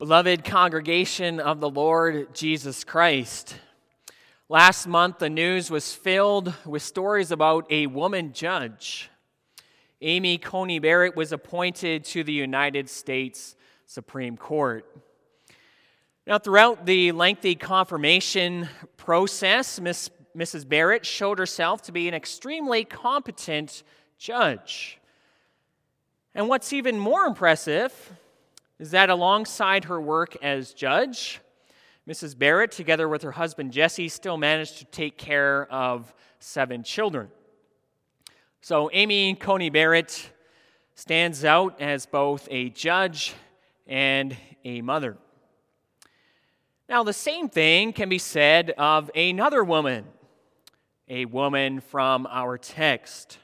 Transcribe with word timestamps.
Beloved 0.00 0.44
congregation 0.44 1.40
of 1.40 1.60
the 1.60 1.68
Lord 1.68 2.34
Jesus 2.34 2.84
Christ, 2.84 3.54
last 4.48 4.86
month 4.86 5.18
the 5.18 5.28
news 5.28 5.70
was 5.70 5.92
filled 5.92 6.54
with 6.64 6.80
stories 6.80 7.30
about 7.30 7.70
a 7.70 7.86
woman 7.86 8.32
judge. 8.32 9.10
Amy 10.00 10.38
Coney 10.38 10.78
Barrett 10.78 11.14
was 11.14 11.32
appointed 11.32 12.04
to 12.04 12.24
the 12.24 12.32
United 12.32 12.88
States 12.88 13.56
Supreme 13.84 14.38
Court. 14.38 14.86
Now, 16.26 16.38
throughout 16.38 16.86
the 16.86 17.12
lengthy 17.12 17.54
confirmation 17.54 18.70
process, 18.96 19.78
Miss, 19.78 20.08
Mrs. 20.34 20.66
Barrett 20.66 21.04
showed 21.04 21.38
herself 21.38 21.82
to 21.82 21.92
be 21.92 22.08
an 22.08 22.14
extremely 22.14 22.86
competent 22.86 23.82
judge. 24.16 24.98
And 26.34 26.48
what's 26.48 26.72
even 26.72 26.98
more 26.98 27.26
impressive 27.26 27.92
is 28.80 28.92
that 28.92 29.10
alongside 29.10 29.84
her 29.84 30.00
work 30.00 30.36
as 30.42 30.72
judge, 30.72 31.38
Mrs. 32.08 32.36
Barrett, 32.36 32.72
together 32.72 33.10
with 33.10 33.20
her 33.20 33.32
husband 33.32 33.72
Jesse, 33.72 34.08
still 34.08 34.38
managed 34.38 34.78
to 34.78 34.86
take 34.86 35.18
care 35.18 35.70
of 35.70 36.14
seven 36.38 36.82
children. 36.82 37.28
So 38.62 38.88
Amy 38.94 39.34
Coney 39.34 39.68
Barrett 39.68 40.32
stands 40.94 41.44
out 41.44 41.78
as 41.78 42.06
both 42.06 42.48
a 42.50 42.70
judge 42.70 43.34
and 43.86 44.34
a 44.64 44.80
mother. 44.80 45.18
Now, 46.88 47.02
the 47.02 47.12
same 47.12 47.50
thing 47.50 47.92
can 47.92 48.08
be 48.08 48.18
said 48.18 48.72
of 48.78 49.10
another 49.14 49.62
woman, 49.62 50.06
a 51.06 51.26
woman 51.26 51.80
from 51.80 52.26
our 52.30 52.56
text. 52.56 53.36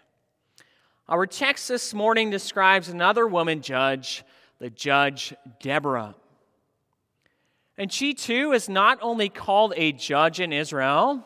Our 1.11 1.27
text 1.27 1.69
this 1.69 1.93
morning 1.93 2.31
describes 2.31 2.89
another 2.89 3.27
woman 3.27 3.61
judge 3.61 4.25
the 4.59 4.71
judge 4.71 5.35
Deborah. 5.61 6.15
And 7.79 7.93
she 7.93 8.15
too 8.15 8.53
is 8.53 8.69
not 8.69 8.99
only 9.03 9.29
called 9.29 9.75
a 9.77 9.93
judge 9.93 10.41
in 10.41 10.53
Israel, 10.53 11.25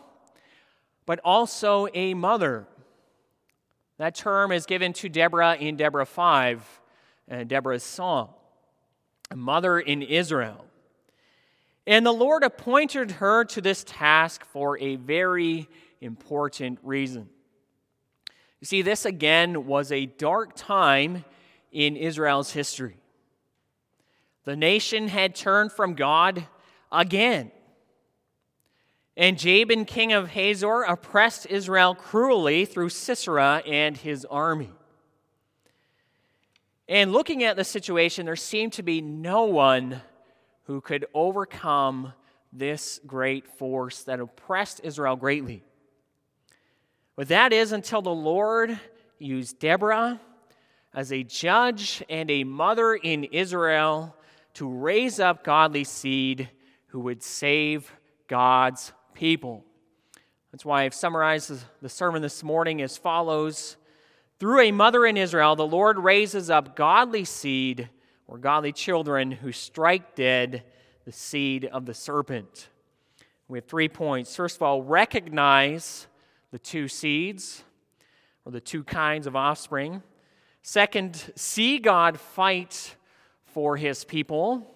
but 1.07 1.21
also 1.25 1.89
a 1.95 2.15
mother. 2.15 2.67
That 3.99 4.15
term 4.15 4.51
is 4.51 4.67
given 4.67 4.93
to 4.95 5.09
Deborah 5.09 5.57
in 5.57 5.77
Deborah 5.77 6.07
5, 6.07 6.81
and 7.29 7.49
Deborah's 7.49 7.85
song, 7.85 8.31
a 9.31 9.37
mother 9.37 9.79
in 9.79 10.03
Israel. 10.03 10.65
And 11.87 12.05
the 12.05 12.13
Lord 12.13 12.43
appointed 12.43 13.13
her 13.13 13.45
to 13.47 13.61
this 13.61 13.85
task 13.85 14.45
for 14.45 14.79
a 14.79 14.97
very 14.97 15.69
important 16.01 16.79
reason. 16.83 17.29
You 18.61 18.67
see, 18.67 18.83
this 18.83 19.05
again 19.05 19.67
was 19.67 19.91
a 19.91 20.07
dark 20.07 20.55
time 20.55 21.25
in 21.73 21.97
Israel's 21.97 22.53
history. 22.53 23.00
The 24.45 24.57
nation 24.57 25.09
had 25.09 25.35
turned 25.35 25.73
from 25.73 25.95
God 25.95 26.47
again. 26.91 27.53
And 29.17 29.39
Jabin, 29.39 29.85
king 29.85 30.13
of 30.13 30.31
Hazor, 30.31 30.83
oppressed 30.83 31.47
Israel 31.47 31.95
cruelly 31.95 32.65
through 32.65 32.89
Sisera 32.89 33.63
and 33.67 33.97
his 33.97 34.25
army. 34.25 34.71
And 36.89 37.13
looking 37.13 37.45
at 37.45 37.57
the 37.57 37.65
situation, 37.65 38.27
there 38.27 38.35
seemed 38.35 38.73
to 38.75 38.83
be 38.83 39.01
no 39.01 39.45
one 39.45 40.01
who 40.65 40.81
could 40.81 41.07
overcome 41.13 42.15
this 42.53 42.99
great 43.07 43.47
force 43.47 44.03
that 44.05 44.21
oppressed 44.21 44.81
Israel 44.83 45.17
greatly. 45.17 45.63
But 47.15 47.29
that 47.29 47.53
is 47.53 47.73
until 47.73 48.03
the 48.03 48.11
Lord 48.11 48.81
used 49.19 49.59
Deborah 49.59 50.21
as 50.95 51.13
a 51.13 51.23
judge 51.23 52.03
and 52.09 52.31
a 52.31 52.45
mother 52.45 52.95
in 52.95 53.25
Israel 53.25 54.17
to 54.55 54.69
raise 54.69 55.21
up 55.21 55.45
godly 55.45 55.85
seed 55.85 56.51
who 56.89 57.01
would 57.01 57.23
save 57.23 57.93
God's 58.29 58.93
people. 59.15 59.65
That's 60.53 60.65
why 60.65 60.83
I've 60.83 60.95
summarized 60.95 61.65
the 61.81 61.89
sermon 61.89 62.23
this 62.23 62.43
morning 62.43 62.83
as 62.83 62.97
follows 62.97 63.77
Through 64.39 64.63
a 64.63 64.73
mother 64.73 65.07
in 65.07 65.17
Israel, 65.17 65.55
the 65.55 65.67
Lord 65.67 65.99
raises 65.99 66.51
up 66.51 66.75
godly 66.75 67.25
seed 67.25 67.89
or 68.27 68.39
godly 68.39 68.73
children 68.73 69.31
who 69.31 69.53
strike 69.53 70.15
dead 70.15 70.65
the 71.05 71.13
seed 71.13 71.65
of 71.67 71.87
the 71.87 71.95
serpent. 71.95 72.69
We 73.49 73.59
have 73.59 73.67
three 73.67 73.89
points. 73.89 74.35
First 74.35 74.57
of 74.57 74.63
all, 74.63 74.83
recognize 74.83 76.07
the 76.51 76.59
two 76.59 76.89
seeds 76.89 77.65
or 78.45 78.53
the 78.53 78.61
two 78.61 78.85
kinds 78.85 79.27
of 79.27 79.37
offspring. 79.37 80.03
Second, 80.63 81.33
see 81.37 81.79
God 81.79 82.19
fight 82.19 82.97
for 83.53 83.77
his 83.77 84.05
people. 84.05 84.67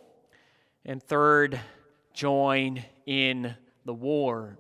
And 0.85 1.03
third, 1.03 1.59
join 2.13 2.85
in 3.07 3.55
the 3.85 3.95
war. 3.95 4.59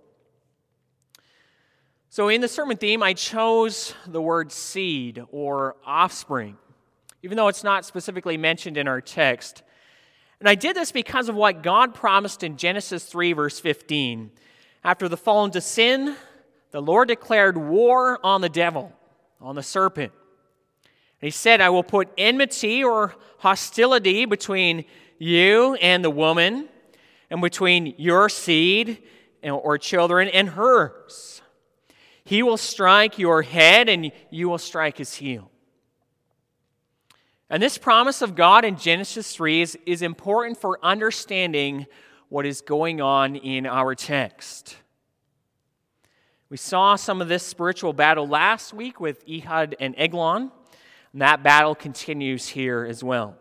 So, 2.08 2.28
in 2.28 2.40
the 2.40 2.48
sermon 2.48 2.76
theme, 2.76 3.02
I 3.02 3.12
chose 3.12 3.94
the 4.06 4.22
word 4.22 4.52
seed 4.52 5.20
or 5.32 5.76
offspring, 5.84 6.56
even 7.22 7.36
though 7.36 7.48
it's 7.48 7.64
not 7.64 7.84
specifically 7.84 8.36
mentioned 8.36 8.76
in 8.76 8.86
our 8.86 9.00
text. 9.00 9.62
And 10.38 10.48
I 10.48 10.54
did 10.54 10.76
this 10.76 10.92
because 10.92 11.28
of 11.28 11.34
what 11.34 11.62
God 11.62 11.94
promised 11.94 12.42
in 12.42 12.56
Genesis 12.56 13.04
3, 13.04 13.32
verse 13.32 13.58
15. 13.58 14.30
After 14.84 15.08
the 15.08 15.16
fall 15.16 15.44
into 15.44 15.60
sin, 15.60 16.16
the 16.70 16.82
Lord 16.82 17.08
declared 17.08 17.56
war 17.56 18.18
on 18.22 18.42
the 18.42 18.48
devil, 18.48 18.92
on 19.40 19.54
the 19.56 19.62
serpent. 19.62 20.12
He 21.24 21.30
said, 21.30 21.62
I 21.62 21.70
will 21.70 21.82
put 21.82 22.10
enmity 22.18 22.84
or 22.84 23.14
hostility 23.38 24.26
between 24.26 24.84
you 25.18 25.72
and 25.76 26.04
the 26.04 26.10
woman, 26.10 26.68
and 27.30 27.40
between 27.40 27.94
your 27.96 28.28
seed 28.28 29.02
or 29.42 29.78
children 29.78 30.28
and 30.28 30.50
hers. 30.50 31.40
He 32.26 32.42
will 32.42 32.58
strike 32.58 33.18
your 33.18 33.40
head, 33.40 33.88
and 33.88 34.12
you 34.28 34.50
will 34.50 34.58
strike 34.58 34.98
his 34.98 35.14
heel. 35.14 35.50
And 37.48 37.62
this 37.62 37.78
promise 37.78 38.20
of 38.20 38.34
God 38.34 38.66
in 38.66 38.76
Genesis 38.76 39.34
3 39.34 39.62
is, 39.62 39.78
is 39.86 40.02
important 40.02 40.58
for 40.58 40.78
understanding 40.82 41.86
what 42.28 42.44
is 42.44 42.60
going 42.60 43.00
on 43.00 43.36
in 43.36 43.64
our 43.64 43.94
text. 43.94 44.76
We 46.50 46.58
saw 46.58 46.96
some 46.96 47.22
of 47.22 47.28
this 47.28 47.42
spiritual 47.42 47.94
battle 47.94 48.28
last 48.28 48.74
week 48.74 49.00
with 49.00 49.24
Ehud 49.26 49.74
and 49.80 49.94
Eglon. 49.96 50.52
And 51.14 51.22
that 51.22 51.44
battle 51.44 51.76
continues 51.76 52.48
here 52.48 52.84
as 52.84 53.04
well. 53.04 53.36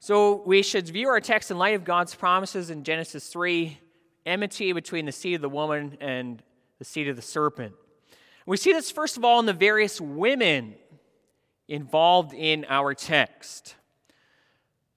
So 0.00 0.42
we 0.46 0.62
should 0.62 0.88
view 0.88 1.08
our 1.08 1.20
text 1.20 1.50
in 1.50 1.58
light 1.58 1.74
of 1.74 1.84
God's 1.84 2.14
promises 2.14 2.70
in 2.70 2.84
Genesis 2.84 3.28
3 3.28 3.78
enmity 4.24 4.72
between 4.72 5.04
the 5.04 5.12
seed 5.12 5.34
of 5.34 5.42
the 5.42 5.48
woman 5.50 5.98
and 6.00 6.42
the 6.78 6.86
seed 6.86 7.08
of 7.08 7.16
the 7.16 7.22
serpent. 7.22 7.74
We 8.46 8.56
see 8.56 8.72
this, 8.72 8.90
first 8.90 9.18
of 9.18 9.26
all, 9.26 9.38
in 9.40 9.44
the 9.44 9.52
various 9.52 10.00
women 10.00 10.74
involved 11.68 12.32
in 12.32 12.64
our 12.70 12.94
text. 12.94 13.74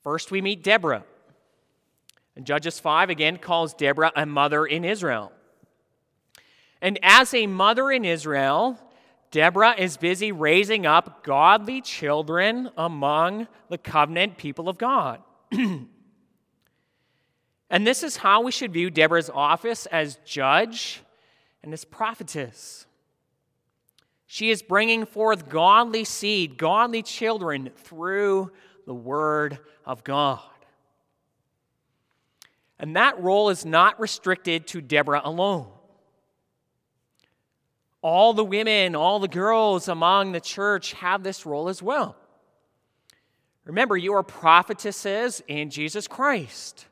First, 0.03 0.31
we 0.31 0.41
meet 0.41 0.63
Deborah. 0.63 1.03
And 2.37 2.45
Judges 2.45 2.79
5 2.79 3.09
again 3.09 3.39
calls 3.39 3.73
Deborah 3.73 4.13
a 4.15 4.25
mother 4.25 4.65
in 4.65 4.85
Israel. 4.85 5.33
And 6.81 6.97
as 7.03 7.33
a 7.33 7.45
mother 7.45 7.91
in 7.91 8.05
Israel, 8.05 8.79
Deborah 9.31 9.75
is 9.77 9.97
busy 9.97 10.31
raising 10.31 10.85
up 10.85 11.23
godly 11.23 11.81
children 11.81 12.69
among 12.77 13.47
the 13.69 13.77
covenant 13.77 14.37
people 14.37 14.69
of 14.69 14.77
God. 14.77 15.21
and 15.51 15.87
this 17.69 18.03
is 18.03 18.17
how 18.17 18.41
we 18.41 18.51
should 18.51 18.71
view 18.71 18.89
Deborah's 18.89 19.29
office 19.29 19.85
as 19.87 20.17
judge 20.23 21.01
and 21.61 21.73
as 21.73 21.83
prophetess. 21.83 22.85
She 24.27 24.49
is 24.49 24.61
bringing 24.61 25.05
forth 25.05 25.49
godly 25.49 26.03
seed, 26.05 26.57
godly 26.57 27.03
children 27.03 27.71
through 27.75 28.51
the 28.85 28.93
word 28.93 29.59
of 29.85 30.03
God. 30.03 30.39
And 32.79 32.95
that 32.95 33.21
role 33.21 33.49
is 33.49 33.65
not 33.65 33.99
restricted 33.99 34.67
to 34.67 34.81
Deborah 34.81 35.21
alone 35.23 35.67
all 38.07 38.33
the 38.33 38.45
women, 38.45 38.95
all 38.95 39.19
the 39.19 39.27
girls 39.27 39.89
among 39.89 40.31
the 40.31 40.39
church 40.39 40.93
have 40.93 41.23
this 41.23 41.45
role 41.45 41.67
as 41.67 41.83
well. 41.83 42.15
Remember, 43.65 43.97
you 43.97 44.13
are 44.13 44.23
prophetesses 44.23 45.43
in 45.45 45.69
Jesus 45.69 46.07
Christ. 46.07 46.85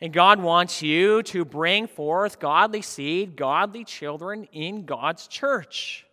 And 0.00 0.10
God 0.10 0.40
wants 0.40 0.80
you 0.80 1.22
to 1.24 1.44
bring 1.44 1.86
forth 1.86 2.40
godly 2.40 2.80
seed, 2.80 3.36
godly 3.36 3.84
children 3.84 4.48
in 4.50 4.86
God's 4.86 5.26
church. 5.26 6.06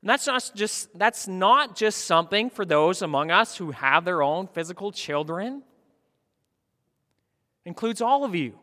And 0.00 0.08
that's 0.08 0.26
not 0.26 0.50
just, 0.54 0.98
that's 0.98 1.28
not 1.28 1.76
just 1.76 2.06
something 2.06 2.48
for 2.48 2.64
those 2.64 3.02
among 3.02 3.30
us 3.30 3.58
who 3.58 3.72
have 3.72 4.06
their 4.06 4.22
own 4.22 4.46
physical 4.46 4.90
children. 4.90 5.62
It 7.66 7.68
includes 7.68 8.00
all 8.00 8.24
of 8.24 8.34
you. 8.34 8.58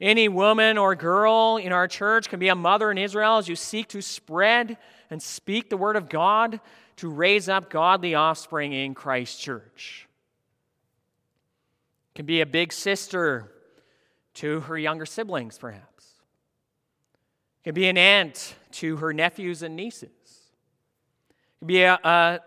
Any 0.00 0.28
woman 0.28 0.76
or 0.76 0.94
girl 0.94 1.56
in 1.56 1.72
our 1.72 1.86
church 1.86 2.28
can 2.28 2.40
be 2.40 2.48
a 2.48 2.54
mother 2.54 2.90
in 2.90 2.98
Israel 2.98 3.38
as 3.38 3.48
you 3.48 3.56
seek 3.56 3.88
to 3.88 4.02
spread 4.02 4.76
and 5.10 5.22
speak 5.22 5.70
the 5.70 5.76
word 5.76 5.96
of 5.96 6.08
God 6.08 6.60
to 6.96 7.08
raise 7.08 7.48
up 7.48 7.70
godly 7.70 8.14
offspring 8.14 8.72
in 8.72 8.94
Christ's 8.94 9.40
church. 9.40 10.08
Can 12.14 12.26
be 12.26 12.40
a 12.40 12.46
big 12.46 12.72
sister 12.72 13.52
to 14.34 14.60
her 14.60 14.76
younger 14.76 15.06
siblings, 15.06 15.58
perhaps. 15.58 16.06
Can 17.62 17.74
be 17.74 17.88
an 17.88 17.96
aunt 17.96 18.54
to 18.72 18.96
her 18.96 19.12
nephews 19.12 19.62
and 19.62 19.76
nieces. 19.76 20.10
Can 21.60 21.66
be 21.66 21.82
a, 21.82 21.94
a 21.94 22.40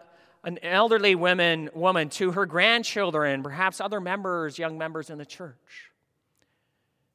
an 0.44 0.60
elderly 0.64 1.14
woman, 1.14 1.70
woman 1.74 2.08
to 2.08 2.32
her 2.32 2.46
grandchildren, 2.46 3.44
perhaps 3.44 3.82
other 3.82 4.00
members, 4.00 4.58
young 4.58 4.78
members 4.78 5.10
in 5.10 5.18
the 5.18 5.26
church. 5.26 5.92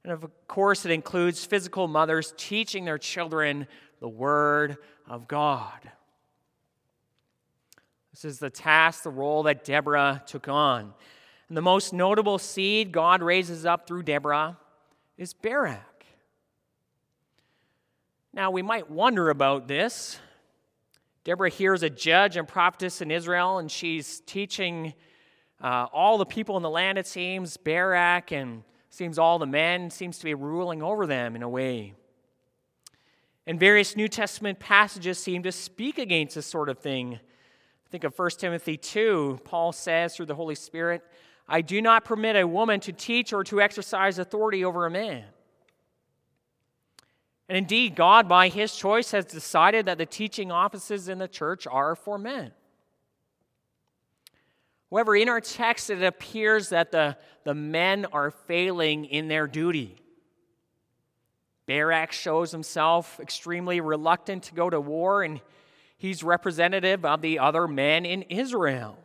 And 0.04 0.12
of 0.12 0.28
course, 0.48 0.84
it 0.84 0.90
includes 0.90 1.44
physical 1.44 1.86
mothers 1.86 2.34
teaching 2.36 2.84
their 2.84 2.98
children 2.98 3.66
the 4.00 4.08
Word 4.08 4.78
of 5.06 5.28
God. 5.28 5.78
This 8.10 8.24
is 8.24 8.38
the 8.38 8.50
task, 8.50 9.04
the 9.04 9.10
role 9.10 9.44
that 9.44 9.64
Deborah 9.64 10.22
took 10.26 10.48
on. 10.48 10.92
And 11.48 11.56
the 11.56 11.62
most 11.62 11.92
notable 11.92 12.38
seed 12.38 12.92
God 12.92 13.22
raises 13.22 13.64
up 13.64 13.86
through 13.86 14.02
Deborah 14.02 14.58
is 15.16 15.34
Barak. 15.34 16.04
Now, 18.34 18.50
we 18.50 18.62
might 18.62 18.90
wonder 18.90 19.30
about 19.30 19.68
this. 19.68 20.18
Deborah 21.24 21.50
here 21.50 21.74
is 21.74 21.82
a 21.82 21.90
judge 21.90 22.36
and 22.36 22.48
prophetess 22.48 23.00
in 23.00 23.10
Israel, 23.10 23.58
and 23.58 23.70
she's 23.70 24.20
teaching 24.20 24.94
uh, 25.60 25.86
all 25.92 26.18
the 26.18 26.26
people 26.26 26.56
in 26.56 26.62
the 26.62 26.70
land, 26.70 26.98
it 26.98 27.06
seems, 27.06 27.56
Barak, 27.56 28.32
and 28.32 28.64
seems 28.92 29.18
all 29.18 29.38
the 29.38 29.46
men, 29.46 29.88
seems 29.88 30.18
to 30.18 30.24
be 30.24 30.34
ruling 30.34 30.82
over 30.82 31.06
them 31.06 31.34
in 31.34 31.42
a 31.42 31.48
way. 31.48 31.94
And 33.46 33.58
various 33.58 33.96
New 33.96 34.06
Testament 34.06 34.60
passages 34.60 35.18
seem 35.18 35.42
to 35.44 35.50
speak 35.50 35.98
against 35.98 36.34
this 36.34 36.46
sort 36.46 36.68
of 36.68 36.78
thing. 36.78 37.18
Think 37.88 38.04
of 38.04 38.16
1 38.16 38.30
Timothy 38.38 38.76
2. 38.76 39.40
Paul 39.44 39.72
says 39.72 40.14
through 40.14 40.26
the 40.26 40.34
Holy 40.34 40.54
Spirit, 40.54 41.02
I 41.48 41.62
do 41.62 41.80
not 41.80 42.04
permit 42.04 42.36
a 42.36 42.46
woman 42.46 42.80
to 42.80 42.92
teach 42.92 43.32
or 43.32 43.42
to 43.44 43.62
exercise 43.62 44.18
authority 44.18 44.62
over 44.62 44.84
a 44.84 44.90
man. 44.90 45.24
And 47.48 47.56
indeed, 47.56 47.96
God, 47.96 48.28
by 48.28 48.48
his 48.48 48.76
choice, 48.76 49.10
has 49.12 49.24
decided 49.24 49.86
that 49.86 49.96
the 49.96 50.06
teaching 50.06 50.52
offices 50.52 51.08
in 51.08 51.18
the 51.18 51.28
church 51.28 51.66
are 51.66 51.96
for 51.96 52.18
men. 52.18 52.52
However, 54.92 55.16
in 55.16 55.30
our 55.30 55.40
text, 55.40 55.88
it 55.88 56.02
appears 56.02 56.68
that 56.68 56.92
the, 56.92 57.16
the 57.44 57.54
men 57.54 58.04
are 58.12 58.30
failing 58.30 59.06
in 59.06 59.26
their 59.26 59.46
duty. 59.46 59.96
Barak 61.66 62.12
shows 62.12 62.52
himself 62.52 63.18
extremely 63.18 63.80
reluctant 63.80 64.42
to 64.44 64.54
go 64.54 64.68
to 64.68 64.78
war, 64.78 65.22
and 65.22 65.40
he's 65.96 66.22
representative 66.22 67.06
of 67.06 67.22
the 67.22 67.38
other 67.38 67.66
men 67.66 68.04
in 68.04 68.20
Israel. 68.22 68.98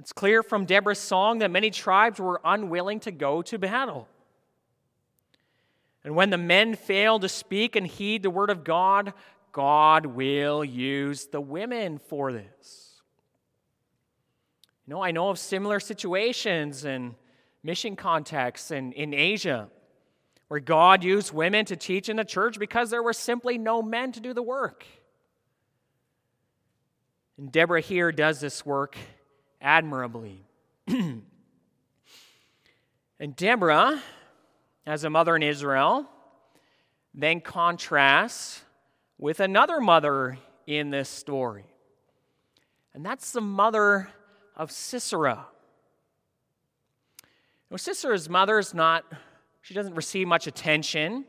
It's 0.00 0.12
clear 0.12 0.42
from 0.42 0.64
Deborah's 0.64 0.98
song 0.98 1.38
that 1.38 1.52
many 1.52 1.70
tribes 1.70 2.18
were 2.18 2.40
unwilling 2.44 2.98
to 3.00 3.12
go 3.12 3.42
to 3.42 3.56
battle. 3.56 4.08
And 6.02 6.16
when 6.16 6.30
the 6.30 6.38
men 6.38 6.74
fail 6.74 7.20
to 7.20 7.28
speak 7.28 7.76
and 7.76 7.86
heed 7.86 8.24
the 8.24 8.30
word 8.30 8.50
of 8.50 8.64
God, 8.64 9.12
God 9.52 10.06
will 10.06 10.64
use 10.64 11.26
the 11.26 11.40
women 11.40 11.98
for 11.98 12.32
this. 12.32 12.89
Know, 14.90 15.00
I 15.00 15.12
know 15.12 15.28
of 15.28 15.38
similar 15.38 15.78
situations 15.78 16.84
in 16.84 17.14
mission 17.62 17.94
contexts 17.94 18.72
in, 18.72 18.90
in 18.90 19.14
Asia 19.14 19.68
where 20.48 20.58
God 20.58 21.04
used 21.04 21.32
women 21.32 21.64
to 21.66 21.76
teach 21.76 22.08
in 22.08 22.16
the 22.16 22.24
church 22.24 22.58
because 22.58 22.90
there 22.90 23.00
were 23.00 23.12
simply 23.12 23.56
no 23.56 23.82
men 23.82 24.10
to 24.10 24.18
do 24.18 24.34
the 24.34 24.42
work. 24.42 24.84
And 27.38 27.52
Deborah 27.52 27.80
here 27.80 28.10
does 28.10 28.40
this 28.40 28.66
work 28.66 28.96
admirably. 29.60 30.44
and 30.88 31.22
Deborah 33.36 34.02
as 34.86 35.04
a 35.04 35.10
mother 35.10 35.36
in 35.36 35.44
Israel, 35.44 36.04
then 37.14 37.40
contrasts 37.40 38.64
with 39.18 39.38
another 39.38 39.80
mother 39.80 40.36
in 40.66 40.90
this 40.90 41.08
story. 41.08 41.66
And 42.92 43.06
that's 43.06 43.30
the 43.30 43.40
mother 43.40 44.08
of 44.60 44.70
Sisera. 44.70 45.46
Now, 47.70 47.76
Sisera's 47.76 48.28
mother 48.28 48.58
is 48.58 48.74
not, 48.74 49.04
she 49.62 49.74
doesn't 49.74 49.94
receive 49.94 50.28
much 50.28 50.46
attention. 50.46 51.24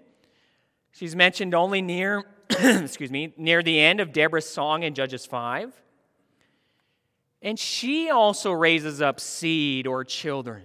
She's 0.91 1.15
mentioned 1.15 1.55
only 1.55 1.81
near, 1.81 2.25
excuse 2.49 3.09
me, 3.09 3.33
near 3.37 3.63
the 3.63 3.79
end 3.79 3.99
of 4.01 4.11
Deborah's 4.11 4.49
song 4.49 4.83
in 4.83 4.93
Judges 4.93 5.25
5. 5.25 5.73
And 7.41 7.57
she 7.57 8.09
also 8.09 8.51
raises 8.51 9.01
up 9.01 9.19
seed 9.19 9.87
or 9.87 10.03
children 10.03 10.63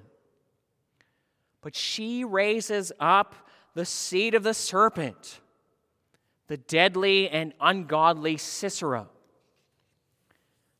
but 1.66 1.74
she 1.74 2.22
raises 2.22 2.92
up 3.00 3.34
the 3.74 3.84
seed 3.84 4.36
of 4.36 4.44
the 4.44 4.54
serpent, 4.54 5.40
the 6.46 6.56
deadly 6.56 7.28
and 7.28 7.52
ungodly 7.60 8.36
Sisera. 8.36 9.08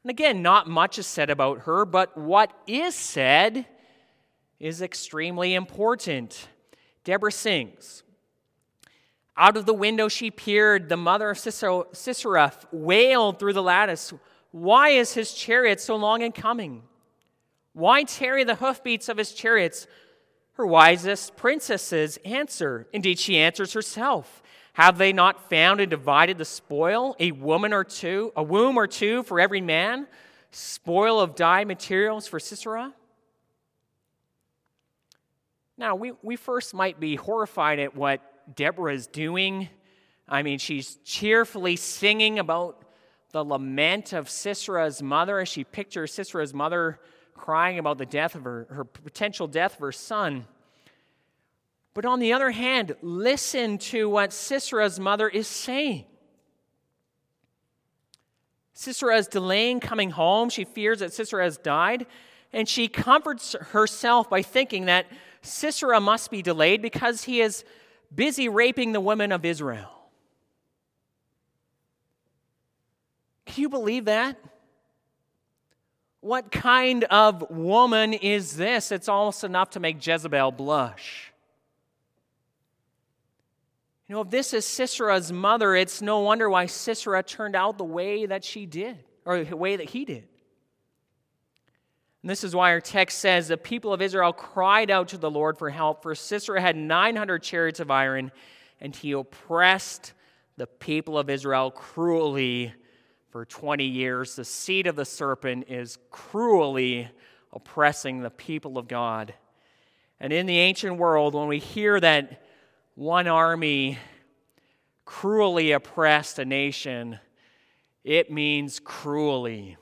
And 0.06 0.10
again, 0.12 0.40
not 0.40 0.68
much 0.68 1.00
is 1.00 1.06
said 1.08 1.30
about 1.30 1.62
her, 1.62 1.84
but 1.84 2.16
what 2.16 2.52
is 2.68 2.94
said 2.94 3.66
is 4.60 4.80
extremely 4.80 5.52
important. 5.52 6.46
Deborah 7.02 7.32
sings, 7.32 8.04
Out 9.36 9.56
of 9.56 9.66
the 9.66 9.74
window 9.74 10.06
she 10.06 10.30
peered, 10.30 10.88
the 10.88 10.96
mother 10.96 11.30
of 11.30 11.38
Sisera 11.40 12.52
wailed 12.70 13.40
through 13.40 13.54
the 13.54 13.64
lattice, 13.64 14.14
Why 14.52 14.90
is 14.90 15.14
his 15.14 15.34
chariot 15.34 15.80
so 15.80 15.96
long 15.96 16.22
in 16.22 16.30
coming? 16.30 16.84
Why 17.72 18.04
tarry 18.04 18.44
the 18.44 18.54
hoofbeats 18.54 19.08
of 19.08 19.18
his 19.18 19.32
chariots? 19.32 19.88
Her 20.52 20.66
wisest 20.68 21.34
princesses 21.34 22.16
answer. 22.24 22.86
Indeed, 22.92 23.18
she 23.18 23.38
answers 23.38 23.72
herself. 23.72 24.40
Have 24.76 24.98
they 24.98 25.14
not 25.14 25.48
found 25.48 25.80
and 25.80 25.88
divided 25.88 26.36
the 26.36 26.44
spoil, 26.44 27.16
a 27.18 27.32
woman 27.32 27.72
or 27.72 27.82
two, 27.82 28.30
a 28.36 28.42
womb 28.42 28.76
or 28.76 28.86
two 28.86 29.22
for 29.22 29.40
every 29.40 29.62
man, 29.62 30.06
spoil 30.50 31.18
of 31.18 31.34
dyed 31.34 31.66
materials 31.66 32.26
for 32.26 32.38
Sisera? 32.38 32.92
Now, 35.78 35.94
we, 35.94 36.12
we 36.22 36.36
first 36.36 36.74
might 36.74 37.00
be 37.00 37.16
horrified 37.16 37.78
at 37.78 37.96
what 37.96 38.20
Deborah 38.54 38.92
is 38.92 39.06
doing. 39.06 39.70
I 40.28 40.42
mean, 40.42 40.58
she's 40.58 40.96
cheerfully 41.06 41.76
singing 41.76 42.38
about 42.38 42.82
the 43.30 43.42
lament 43.42 44.12
of 44.12 44.28
Sisera's 44.28 45.02
mother 45.02 45.40
as 45.40 45.48
she 45.48 45.64
pictures 45.64 46.12
Sisera's 46.12 46.52
mother 46.52 47.00
crying 47.32 47.78
about 47.78 47.96
the 47.96 48.04
death 48.04 48.34
of 48.34 48.44
her, 48.44 48.66
her 48.68 48.84
potential 48.84 49.46
death 49.46 49.76
of 49.76 49.80
her 49.80 49.92
son. 49.92 50.46
But 51.96 52.04
on 52.04 52.20
the 52.20 52.34
other 52.34 52.50
hand, 52.50 52.94
listen 53.00 53.78
to 53.78 54.06
what 54.06 54.30
Sisera's 54.30 55.00
mother 55.00 55.30
is 55.30 55.46
saying. 55.48 56.04
Sisera 58.74 59.16
is 59.16 59.28
delaying 59.28 59.80
coming 59.80 60.10
home. 60.10 60.50
She 60.50 60.66
fears 60.66 60.98
that 60.98 61.14
Sisera 61.14 61.44
has 61.44 61.56
died. 61.56 62.04
And 62.52 62.68
she 62.68 62.86
comforts 62.88 63.56
herself 63.58 64.28
by 64.28 64.42
thinking 64.42 64.84
that 64.84 65.06
Sisera 65.40 65.98
must 65.98 66.30
be 66.30 66.42
delayed 66.42 66.82
because 66.82 67.24
he 67.24 67.40
is 67.40 67.64
busy 68.14 68.50
raping 68.50 68.92
the 68.92 69.00
women 69.00 69.32
of 69.32 69.46
Israel. 69.46 70.10
Can 73.46 73.62
you 73.62 73.68
believe 73.70 74.04
that? 74.04 74.36
What 76.20 76.52
kind 76.52 77.04
of 77.04 77.50
woman 77.50 78.12
is 78.12 78.54
this? 78.54 78.92
It's 78.92 79.08
almost 79.08 79.44
enough 79.44 79.70
to 79.70 79.80
make 79.80 80.06
Jezebel 80.06 80.52
blush. 80.52 81.25
You 84.08 84.14
know, 84.14 84.20
if 84.20 84.30
this 84.30 84.54
is 84.54 84.64
Sisera's 84.64 85.32
mother, 85.32 85.74
it's 85.74 86.00
no 86.00 86.20
wonder 86.20 86.48
why 86.48 86.66
Sisera 86.66 87.22
turned 87.22 87.56
out 87.56 87.76
the 87.76 87.84
way 87.84 88.26
that 88.26 88.44
she 88.44 88.64
did, 88.64 88.98
or 89.24 89.42
the 89.42 89.56
way 89.56 89.76
that 89.76 89.90
he 89.90 90.04
did. 90.04 90.28
And 92.22 92.30
this 92.30 92.44
is 92.44 92.54
why 92.54 92.70
our 92.70 92.80
text 92.80 93.18
says 93.18 93.48
the 93.48 93.56
people 93.56 93.92
of 93.92 94.00
Israel 94.00 94.32
cried 94.32 94.90
out 94.90 95.08
to 95.08 95.18
the 95.18 95.30
Lord 95.30 95.58
for 95.58 95.70
help, 95.70 96.02
for 96.02 96.14
Sisera 96.14 96.60
had 96.60 96.76
900 96.76 97.42
chariots 97.42 97.80
of 97.80 97.90
iron, 97.90 98.30
and 98.80 98.94
he 98.94 99.12
oppressed 99.12 100.12
the 100.56 100.66
people 100.66 101.18
of 101.18 101.28
Israel 101.28 101.70
cruelly 101.70 102.72
for 103.30 103.44
20 103.44 103.84
years. 103.84 104.36
The 104.36 104.44
seed 104.44 104.86
of 104.86 104.96
the 104.96 105.04
serpent 105.04 105.66
is 105.68 105.98
cruelly 106.10 107.08
oppressing 107.52 108.22
the 108.22 108.30
people 108.30 108.78
of 108.78 108.86
God. 108.86 109.34
And 110.20 110.32
in 110.32 110.46
the 110.46 110.58
ancient 110.58 110.96
world, 110.96 111.34
when 111.34 111.48
we 111.48 111.58
hear 111.58 112.00
that 112.00 112.45
one 112.96 113.28
army 113.28 113.98
cruelly 115.04 115.72
oppressed 115.72 116.38
a 116.38 116.44
nation, 116.44 117.20
it 118.02 118.30
means 118.30 118.80
cruelly. 118.80 119.76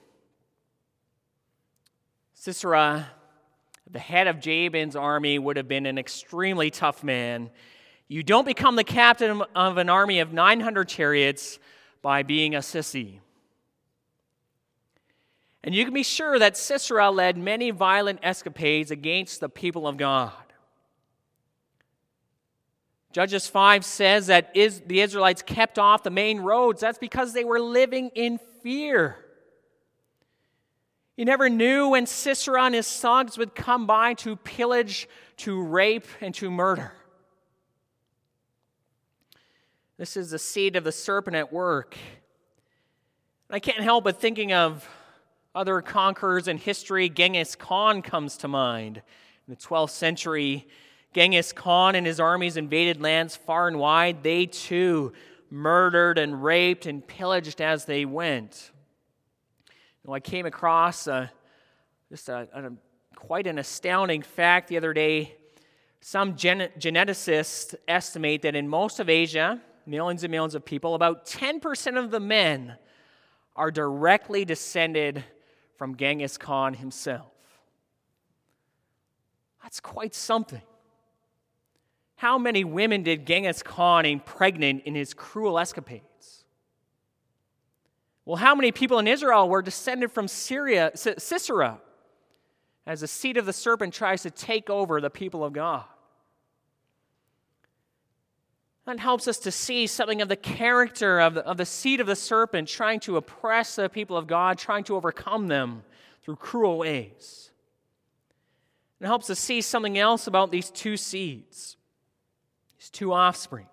Sisera, 2.34 3.08
the 3.90 4.00
head 4.00 4.26
of 4.26 4.40
Jabin's 4.40 4.96
army, 4.96 5.38
would 5.38 5.56
have 5.56 5.68
been 5.68 5.86
an 5.86 5.96
extremely 5.96 6.70
tough 6.70 7.04
man. 7.04 7.50
You 8.08 8.22
don't 8.22 8.44
become 8.44 8.76
the 8.76 8.84
captain 8.84 9.42
of 9.54 9.78
an 9.78 9.88
army 9.88 10.18
of 10.18 10.32
900 10.32 10.88
chariots 10.88 11.58
by 12.02 12.24
being 12.24 12.54
a 12.54 12.58
sissy. 12.58 13.20
And 15.62 15.74
you 15.74 15.84
can 15.84 15.94
be 15.94 16.02
sure 16.02 16.38
that 16.38 16.56
Sisera 16.56 17.10
led 17.10 17.38
many 17.38 17.70
violent 17.70 18.18
escapades 18.22 18.90
against 18.90 19.40
the 19.40 19.48
people 19.48 19.86
of 19.86 19.96
God. 19.96 20.32
Judges 23.14 23.46
5 23.46 23.84
says 23.84 24.26
that 24.26 24.50
is, 24.54 24.80
the 24.80 25.00
Israelites 25.00 25.40
kept 25.40 25.78
off 25.78 26.02
the 26.02 26.10
main 26.10 26.40
roads. 26.40 26.80
That's 26.80 26.98
because 26.98 27.32
they 27.32 27.44
were 27.44 27.60
living 27.60 28.10
in 28.16 28.40
fear. 28.60 29.16
You 31.16 31.24
never 31.24 31.48
knew 31.48 31.90
when 31.90 32.06
Sisera 32.06 32.64
and 32.64 32.74
his 32.74 32.88
sons 32.88 33.38
would 33.38 33.54
come 33.54 33.86
by 33.86 34.14
to 34.14 34.34
pillage, 34.34 35.08
to 35.38 35.62
rape, 35.62 36.08
and 36.20 36.34
to 36.34 36.50
murder. 36.50 36.92
This 39.96 40.16
is 40.16 40.30
the 40.30 40.38
seed 40.40 40.74
of 40.74 40.82
the 40.82 40.90
serpent 40.90 41.36
at 41.36 41.52
work. 41.52 41.96
I 43.48 43.60
can't 43.60 43.80
help 43.80 44.02
but 44.02 44.20
thinking 44.20 44.52
of 44.52 44.88
other 45.54 45.80
conquerors 45.82 46.48
in 46.48 46.58
history. 46.58 47.08
Genghis 47.08 47.54
Khan 47.54 48.02
comes 48.02 48.36
to 48.38 48.48
mind. 48.48 49.02
In 49.46 49.54
the 49.54 49.56
12th 49.56 49.90
century, 49.90 50.66
Genghis 51.14 51.52
Khan 51.52 51.94
and 51.94 52.06
his 52.06 52.18
armies 52.18 52.56
invaded 52.56 53.00
lands 53.00 53.36
far 53.36 53.68
and 53.68 53.78
wide. 53.78 54.22
They 54.22 54.46
too 54.46 55.12
murdered 55.48 56.18
and 56.18 56.42
raped 56.42 56.86
and 56.86 57.06
pillaged 57.06 57.60
as 57.60 57.84
they 57.84 58.04
went. 58.04 58.72
I 60.12 60.20
came 60.20 60.44
across 60.44 61.04
just 62.10 62.28
a, 62.28 62.48
a, 62.52 62.72
quite 63.14 63.46
an 63.46 63.58
astounding 63.58 64.22
fact 64.22 64.68
the 64.68 64.76
other 64.76 64.92
day. 64.92 65.36
Some 66.00 66.36
gen- 66.36 66.68
geneticists 66.78 67.74
estimate 67.88 68.42
that 68.42 68.54
in 68.54 68.68
most 68.68 69.00
of 69.00 69.08
Asia, 69.08 69.62
millions 69.86 70.24
and 70.24 70.30
millions 70.30 70.54
of 70.54 70.64
people, 70.64 70.94
about 70.94 71.24
10% 71.24 71.96
of 71.96 72.10
the 72.10 72.20
men 72.20 72.76
are 73.56 73.70
directly 73.70 74.44
descended 74.44 75.24
from 75.78 75.96
Genghis 75.96 76.36
Khan 76.36 76.74
himself. 76.74 77.32
That's 79.62 79.80
quite 79.80 80.14
something. 80.14 80.60
How 82.24 82.38
many 82.38 82.64
women 82.64 83.02
did 83.02 83.26
Genghis 83.26 83.62
Khan 83.62 84.06
impregnate 84.06 84.82
in 84.86 84.94
his 84.94 85.12
cruel 85.12 85.58
escapades? 85.58 86.46
Well, 88.24 88.36
how 88.36 88.54
many 88.54 88.72
people 88.72 88.98
in 88.98 89.06
Israel 89.06 89.46
were 89.46 89.60
descended 89.60 90.10
from 90.10 90.26
Syria, 90.26 90.92
Sisera, 90.94 91.82
as 92.86 93.02
the 93.02 93.08
seed 93.08 93.36
of 93.36 93.44
the 93.44 93.52
serpent 93.52 93.92
tries 93.92 94.22
to 94.22 94.30
take 94.30 94.70
over 94.70 95.02
the 95.02 95.10
people 95.10 95.44
of 95.44 95.52
God? 95.52 95.84
That 98.86 99.00
helps 99.00 99.28
us 99.28 99.36
to 99.40 99.50
see 99.50 99.86
something 99.86 100.22
of 100.22 100.28
the 100.28 100.34
character 100.34 101.20
of 101.20 101.34
the, 101.34 101.46
of 101.46 101.58
the 101.58 101.66
seed 101.66 102.00
of 102.00 102.06
the 102.06 102.16
serpent 102.16 102.68
trying 102.68 103.00
to 103.00 103.18
oppress 103.18 103.76
the 103.76 103.90
people 103.90 104.16
of 104.16 104.26
God, 104.26 104.56
trying 104.56 104.84
to 104.84 104.96
overcome 104.96 105.48
them 105.48 105.82
through 106.22 106.36
cruel 106.36 106.78
ways. 106.78 107.50
It 108.98 109.04
helps 109.04 109.28
us 109.28 109.38
see 109.38 109.60
something 109.60 109.98
else 109.98 110.26
about 110.26 110.50
these 110.50 110.70
two 110.70 110.96
seeds 110.96 111.76
his 112.84 112.90
two 112.90 113.14
offspring. 113.14 113.66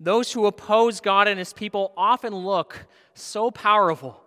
Those 0.00 0.32
who 0.32 0.46
oppose 0.46 0.98
God 1.00 1.28
and 1.28 1.38
his 1.38 1.52
people 1.52 1.92
often 1.96 2.34
look 2.34 2.86
so 3.14 3.52
powerful. 3.52 4.20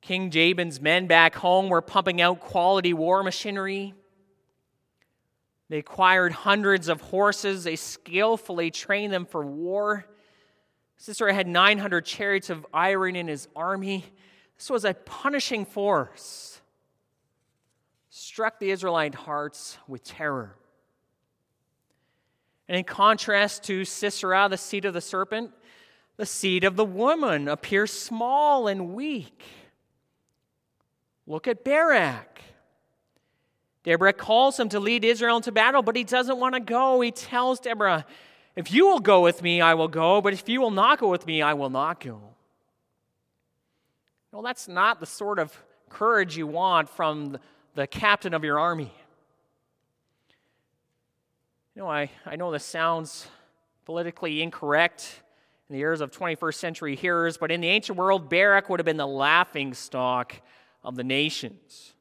King 0.00 0.30
Jabin's 0.30 0.80
men 0.80 1.06
back 1.06 1.34
home 1.34 1.68
were 1.68 1.82
pumping 1.82 2.22
out 2.22 2.40
quality 2.40 2.94
war 2.94 3.22
machinery. 3.22 3.92
They 5.68 5.78
acquired 5.78 6.32
hundreds 6.32 6.88
of 6.88 7.02
horses. 7.02 7.64
They 7.64 7.76
skillfully 7.76 8.70
trained 8.70 9.12
them 9.12 9.26
for 9.26 9.44
war. 9.44 10.06
Sisera 10.96 11.34
had 11.34 11.46
900 11.46 12.06
chariots 12.06 12.48
of 12.48 12.66
iron 12.72 13.16
in 13.16 13.28
his 13.28 13.48
army. 13.54 14.06
This 14.56 14.70
was 14.70 14.86
a 14.86 14.94
punishing 14.94 15.66
force 15.66 16.61
struck 18.14 18.58
the 18.58 18.70
Israelite 18.70 19.14
hearts 19.14 19.78
with 19.88 20.04
terror. 20.04 20.54
And 22.68 22.76
in 22.76 22.84
contrast 22.84 23.64
to 23.64 23.86
Sisera, 23.86 24.48
the 24.50 24.58
seed 24.58 24.84
of 24.84 24.92
the 24.92 25.00
serpent, 25.00 25.50
the 26.18 26.26
seed 26.26 26.64
of 26.64 26.76
the 26.76 26.84
woman 26.84 27.48
appears 27.48 27.90
small 27.90 28.68
and 28.68 28.92
weak. 28.92 29.42
Look 31.26 31.48
at 31.48 31.64
Barak. 31.64 32.42
Deborah 33.82 34.12
calls 34.12 34.60
him 34.60 34.68
to 34.68 34.78
lead 34.78 35.06
Israel 35.06 35.38
into 35.38 35.50
battle, 35.50 35.80
but 35.80 35.96
he 35.96 36.04
doesn't 36.04 36.38
want 36.38 36.54
to 36.54 36.60
go. 36.60 37.00
He 37.00 37.12
tells 37.12 37.60
Deborah, 37.60 38.04
If 38.56 38.70
you 38.70 38.88
will 38.88 39.00
go 39.00 39.22
with 39.22 39.42
me, 39.42 39.62
I 39.62 39.72
will 39.72 39.88
go, 39.88 40.20
but 40.20 40.34
if 40.34 40.46
you 40.50 40.60
will 40.60 40.70
not 40.70 40.98
go 40.98 41.08
with 41.08 41.26
me, 41.26 41.40
I 41.40 41.54
will 41.54 41.70
not 41.70 41.98
go. 41.98 42.20
Well, 44.32 44.42
that's 44.42 44.68
not 44.68 45.00
the 45.00 45.06
sort 45.06 45.38
of 45.38 45.56
courage 45.88 46.36
you 46.36 46.46
want 46.46 46.90
from 46.90 47.38
the 47.74 47.86
captain 47.86 48.34
of 48.34 48.44
your 48.44 48.58
army. 48.58 48.92
You 51.74 51.82
know, 51.82 51.88
I, 51.88 52.10
I 52.26 52.36
know 52.36 52.50
this 52.50 52.64
sounds 52.64 53.26
politically 53.86 54.42
incorrect 54.42 55.22
in 55.68 55.74
the 55.76 55.80
ears 55.80 56.02
of 56.02 56.10
21st 56.10 56.54
century 56.54 56.96
hearers, 56.96 57.38
but 57.38 57.50
in 57.50 57.62
the 57.62 57.68
ancient 57.68 57.96
world, 57.96 58.28
Barak 58.28 58.68
would 58.68 58.78
have 58.78 58.84
been 58.84 58.98
the 58.98 59.06
laughing 59.06 59.72
stock 59.72 60.34
of 60.84 60.96
the 60.96 61.04
nations. 61.04 61.94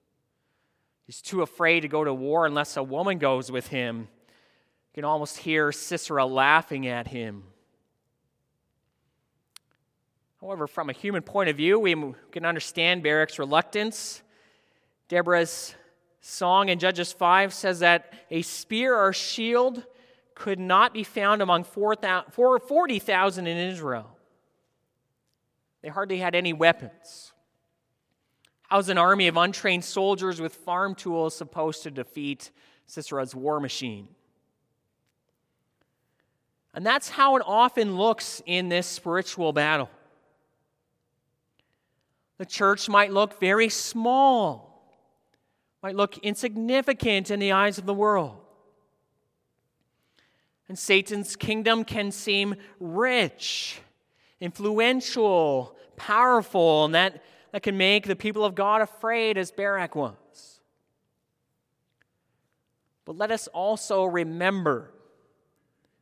He's 1.05 1.21
too 1.21 1.41
afraid 1.41 1.81
to 1.81 1.87
go 1.87 2.03
to 2.03 2.13
war 2.13 2.45
unless 2.45 2.75
a 2.75 2.83
woman 2.83 3.17
goes 3.17 3.51
with 3.51 3.67
him. 3.67 3.99
You 3.99 4.95
can 4.95 5.05
almost 5.05 5.37
hear 5.37 5.71
Sisera 5.71 6.25
laughing 6.25 6.87
at 6.87 7.07
him. 7.07 7.43
However, 10.41 10.67
from 10.67 10.89
a 10.89 10.93
human 10.93 11.21
point 11.21 11.49
of 11.49 11.55
view, 11.55 11.79
we 11.79 11.95
can 12.31 12.45
understand 12.45 13.03
Barak's 13.03 13.39
reluctance 13.39 14.21
Deborah's 15.11 15.75
song 16.21 16.69
in 16.69 16.79
Judges 16.79 17.11
5 17.11 17.53
says 17.53 17.79
that 17.79 18.13
a 18.29 18.41
spear 18.43 18.95
or 18.95 19.11
shield 19.11 19.83
could 20.35 20.57
not 20.57 20.93
be 20.93 21.03
found 21.03 21.41
among 21.41 21.65
40,000 21.65 23.45
in 23.45 23.57
Israel. 23.57 24.17
They 25.81 25.89
hardly 25.89 26.19
had 26.19 26.33
any 26.33 26.53
weapons. 26.53 27.33
How's 28.69 28.87
an 28.87 28.97
army 28.97 29.27
of 29.27 29.35
untrained 29.35 29.83
soldiers 29.83 30.39
with 30.39 30.55
farm 30.55 30.95
tools 30.95 31.35
supposed 31.35 31.83
to 31.83 31.91
defeat 31.91 32.49
Sisera's 32.87 33.35
war 33.35 33.59
machine? 33.59 34.07
And 36.73 36.85
that's 36.85 37.09
how 37.09 37.35
it 37.35 37.43
often 37.45 37.97
looks 37.97 38.41
in 38.45 38.69
this 38.69 38.87
spiritual 38.87 39.51
battle. 39.51 39.89
The 42.37 42.45
church 42.45 42.87
might 42.87 43.11
look 43.11 43.41
very 43.41 43.67
small 43.67 44.70
might 45.81 45.95
look 45.95 46.17
insignificant 46.19 47.31
in 47.31 47.39
the 47.39 47.51
eyes 47.51 47.77
of 47.77 47.85
the 47.85 47.93
world. 47.93 48.37
And 50.67 50.77
Satan's 50.77 51.35
kingdom 51.35 51.83
can 51.83 52.11
seem 52.11 52.55
rich, 52.79 53.81
influential, 54.39 55.75
powerful, 55.97 56.85
and 56.85 56.95
that, 56.95 57.23
that 57.51 57.63
can 57.63 57.77
make 57.77 58.07
the 58.07 58.15
people 58.15 58.45
of 58.45 58.55
God 58.55 58.81
afraid, 58.81 59.37
as 59.37 59.51
Barak 59.51 59.95
was. 59.95 60.61
But 63.03 63.17
let 63.17 63.31
us 63.31 63.47
also 63.47 64.05
remember 64.05 64.91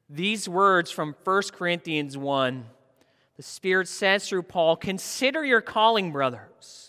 these 0.09 0.49
words 0.49 0.91
from 0.91 1.15
1 1.23 1.41
Corinthians 1.53 2.17
1. 2.17 2.65
The 3.37 3.43
Spirit 3.43 3.87
says 3.87 4.27
through 4.27 4.43
Paul, 4.43 4.75
Consider 4.75 5.45
your 5.45 5.61
calling, 5.61 6.11
brothers. 6.11 6.88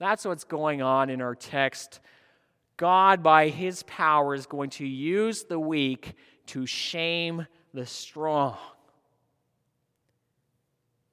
That's 0.00 0.24
what's 0.24 0.44
going 0.44 0.80
on 0.80 1.10
in 1.10 1.20
our 1.20 1.34
text. 1.34 2.00
God, 2.78 3.22
by 3.22 3.50
his 3.50 3.82
power, 3.82 4.34
is 4.34 4.46
going 4.46 4.70
to 4.70 4.86
use 4.86 5.44
the 5.44 5.60
weak 5.60 6.14
to 6.46 6.64
shame 6.64 7.46
the 7.74 7.84
strong. 7.84 8.56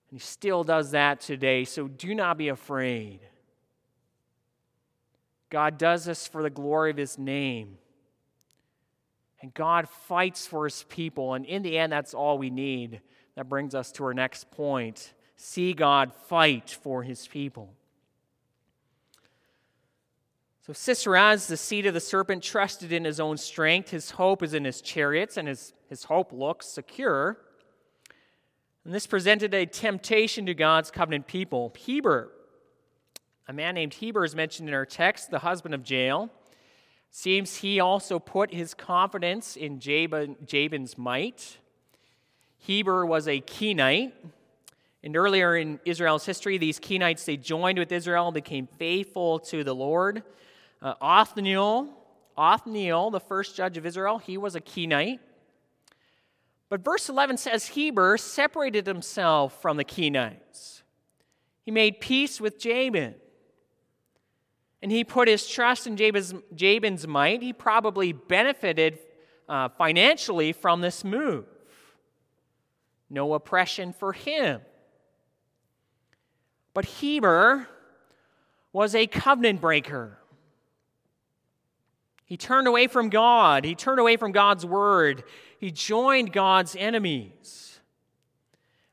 And 0.10 0.20
he 0.20 0.26
still 0.26 0.64
does 0.64 0.92
that 0.92 1.20
today, 1.20 1.66
so 1.66 1.90
do 1.90 2.16
not 2.16 2.38
be 2.38 2.48
afraid. 2.48 3.20
God 5.50 5.78
does 5.78 6.06
this 6.06 6.26
for 6.26 6.42
the 6.42 6.50
glory 6.50 6.90
of 6.92 6.98
his 6.98 7.18
name. 7.18 7.78
And 9.42 9.54
God 9.54 9.90
fights 9.90 10.48
for 10.48 10.64
his 10.64 10.84
people. 10.84 11.34
And 11.34 11.46
in 11.46 11.62
the 11.62 11.78
end, 11.78 11.92
that's 11.92 12.14
all 12.14 12.38
we 12.38 12.50
need. 12.50 13.02
That 13.36 13.50
brings 13.50 13.76
us 13.76 13.92
to 13.94 14.06
our 14.06 14.14
next 14.14 14.50
point 14.50 15.14
see 15.36 15.74
God 15.74 16.14
fight 16.28 16.72
for 16.72 17.04
his 17.04 17.28
people. 17.28 17.74
So 20.68 20.74
Sisera, 20.74 21.38
the 21.38 21.56
seed 21.56 21.86
of 21.86 21.94
the 21.94 22.02
serpent, 22.02 22.44
trusted 22.44 22.92
in 22.92 23.06
his 23.06 23.22
own 23.22 23.38
strength. 23.38 23.92
His 23.92 24.12
hope 24.12 24.44
is 24.44 24.54
in 24.54 24.66
his 24.66 24.82
chariots, 24.82 25.38
and 25.38 25.48
his, 25.48 25.72
his 25.88 26.04
hope 26.04 26.34
looks 26.34 26.68
secure. 26.68 27.38
And 28.84 28.94
this 28.94 29.08
presented 29.08 29.54
a 29.54 29.66
temptation 29.66 30.46
to 30.46 30.54
God's 30.54 30.92
covenant 30.92 31.26
people. 31.26 31.74
Heber, 31.78 32.34
a 33.48 33.54
man 33.54 33.76
named 33.76 33.94
Heber 33.94 34.26
is 34.26 34.36
mentioned 34.36 34.68
in 34.68 34.76
our 34.76 34.86
text, 34.86 35.32
the 35.32 35.40
husband 35.40 35.74
of 35.74 35.90
Jael. 35.90 36.30
Seems 37.12 37.56
he 37.56 37.80
also 37.80 38.20
put 38.20 38.54
his 38.54 38.74
confidence 38.74 39.56
in 39.56 39.80
Jabin, 39.80 40.36
Jabin's 40.46 40.98
might. 40.98 41.60
Heber 42.58 43.06
was 43.06 43.30
a 43.30 43.40
Kenite. 43.40 44.12
And 45.02 45.16
earlier 45.16 45.56
in 45.56 45.80
Israel's 45.86 46.26
history, 46.26 46.58
these 46.58 46.78
Kenites, 46.78 47.24
they 47.24 47.38
joined 47.38 47.80
with 47.80 47.94
Israel 47.94 48.28
and 48.28 48.34
became 48.34 48.68
faithful 48.78 49.40
to 49.40 49.64
the 49.64 49.74
Lord. 49.74 50.24
Uh, 50.82 50.94
Othniel, 51.02 51.90
Othniel, 52.38 53.12
the 53.12 53.20
first 53.20 53.56
judge 53.56 53.78
of 53.78 53.86
Israel, 53.86 54.20
he 54.20 54.38
was 54.38 54.56
a 54.56 54.62
Kenite. 54.62 55.20
But 56.70 56.84
verse 56.84 57.10
11 57.10 57.38
says 57.38 57.68
Heber 57.68 58.18
separated 58.18 58.86
himself 58.86 59.62
from 59.62 59.78
the 59.78 59.86
Kenites. 59.86 60.84
He 61.64 61.72
made 61.72 62.00
peace 62.00 62.40
with 62.40 62.60
Jabin. 62.60 63.16
And 64.82 64.92
he 64.92 65.04
put 65.04 65.28
his 65.28 65.48
trust 65.48 65.88
in 65.88 65.98
Jabin's, 65.98 66.34
Jabin's 66.54 67.08
might. 67.08 67.42
He 67.42 67.52
probably 67.52 68.12
benefited 68.12 69.00
uh, 69.50 69.70
financially 69.70 70.54
from 70.54 70.82
this 70.82 71.04
move. 71.04 71.46
No 73.10 73.34
oppression 73.34 73.94
for 73.94 74.14
him. 74.14 74.62
But 76.74 76.86
Heber 76.86 77.68
was 78.72 78.94
a 78.94 79.08
covenant 79.08 79.62
breaker. 79.62 80.20
He 82.28 82.36
turned 82.36 82.68
away 82.68 82.88
from 82.88 83.10
God. 83.10 83.64
He 83.64 83.74
turned 83.74 84.02
away 84.02 84.18
from 84.18 84.34
God's 84.34 84.66
word. 84.66 85.24
He 85.60 85.72
joined 85.72 86.34
God's 86.34 86.76
enemies. 86.78 87.80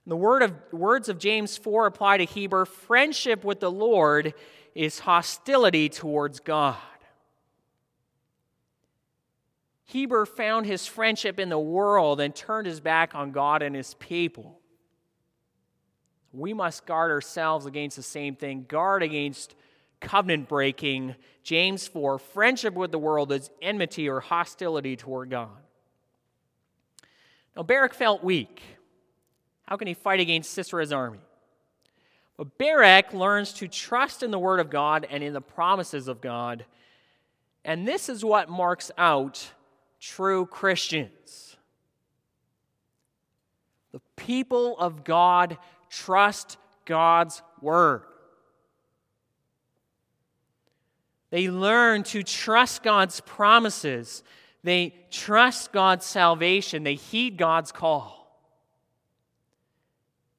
And 0.05 0.13
the 0.13 0.17
word 0.17 0.43
of, 0.43 0.55
words 0.73 1.09
of 1.09 1.19
James 1.19 1.57
4 1.57 1.87
apply 1.87 2.19
to 2.19 2.25
Heber. 2.25 2.65
Friendship 2.65 3.43
with 3.43 3.59
the 3.59 3.73
Lord 3.73 4.35
is 4.77 5.01
hostility 5.01 5.89
towards 5.89 6.39
God. 6.39 6.77
Heber 9.83 10.27
found 10.27 10.67
his 10.67 10.87
friendship 10.87 11.41
in 11.41 11.49
the 11.49 11.59
world 11.59 12.21
and 12.21 12.33
turned 12.33 12.69
his 12.69 12.79
back 12.79 13.17
on 13.17 13.33
God 13.33 13.63
and 13.63 13.75
his 13.75 13.95
people. 13.95 14.61
We 16.33 16.53
must 16.53 16.87
guard 16.87 17.11
ourselves 17.11 17.67
against 17.67 17.97
the 17.97 18.03
same 18.05 18.37
thing, 18.37 18.67
guard 18.69 19.03
against 19.03 19.57
covenant 20.05 20.49
breaking. 20.49 21.17
James 21.43 21.87
4 21.89 22.19
friendship 22.19 22.75
with 22.75 22.93
the 22.93 22.99
world 22.99 23.33
is 23.33 23.51
enmity 23.61 24.09
or 24.09 24.21
hostility 24.21 24.97
toward 24.97 25.31
God. 25.31 25.49
Now, 27.57 27.63
Barak 27.63 27.95
felt 27.95 28.23
weak. 28.25 28.63
How 29.67 29.77
can 29.77 29.89
he 29.89 29.95
fight 29.95 30.21
against 30.21 30.57
Sisera's 30.57 30.93
army? 30.93 31.21
But 32.37 32.59
Barak 32.59 33.13
learns 33.13 33.53
to 33.55 33.69
trust 33.69 34.23
in 34.23 34.31
the 34.31 34.39
Word 34.39 34.61
of 34.61 34.71
God 34.71 35.07
and 35.09 35.23
in 35.23 35.33
the 35.33 35.41
promises 35.41 36.09
of 36.09 36.21
God. 36.21 36.65
And 37.65 37.87
this 37.87 38.09
is 38.09 38.25
what 38.25 38.49
marks 38.49 38.91
out 38.99 39.53
true 40.01 40.47
Christians. 40.47 41.57
The 43.93 44.01
people 44.17 44.77
of 44.79 45.05
God 45.05 45.57
trust 45.89 46.59
God's 46.85 47.41
Word. 47.63 48.03
They 51.35 51.51
learn 51.51 52.05
to 52.05 52.23
trust 52.23 52.85
God's 52.85 53.21
promises. 53.21 54.23
They 54.63 54.95
trust 55.11 55.73
God's 55.73 56.07
salvation. 56.07 56.85
They 56.85 56.95
heed 56.95 57.39
God's 57.39 57.73
call. 57.73 58.41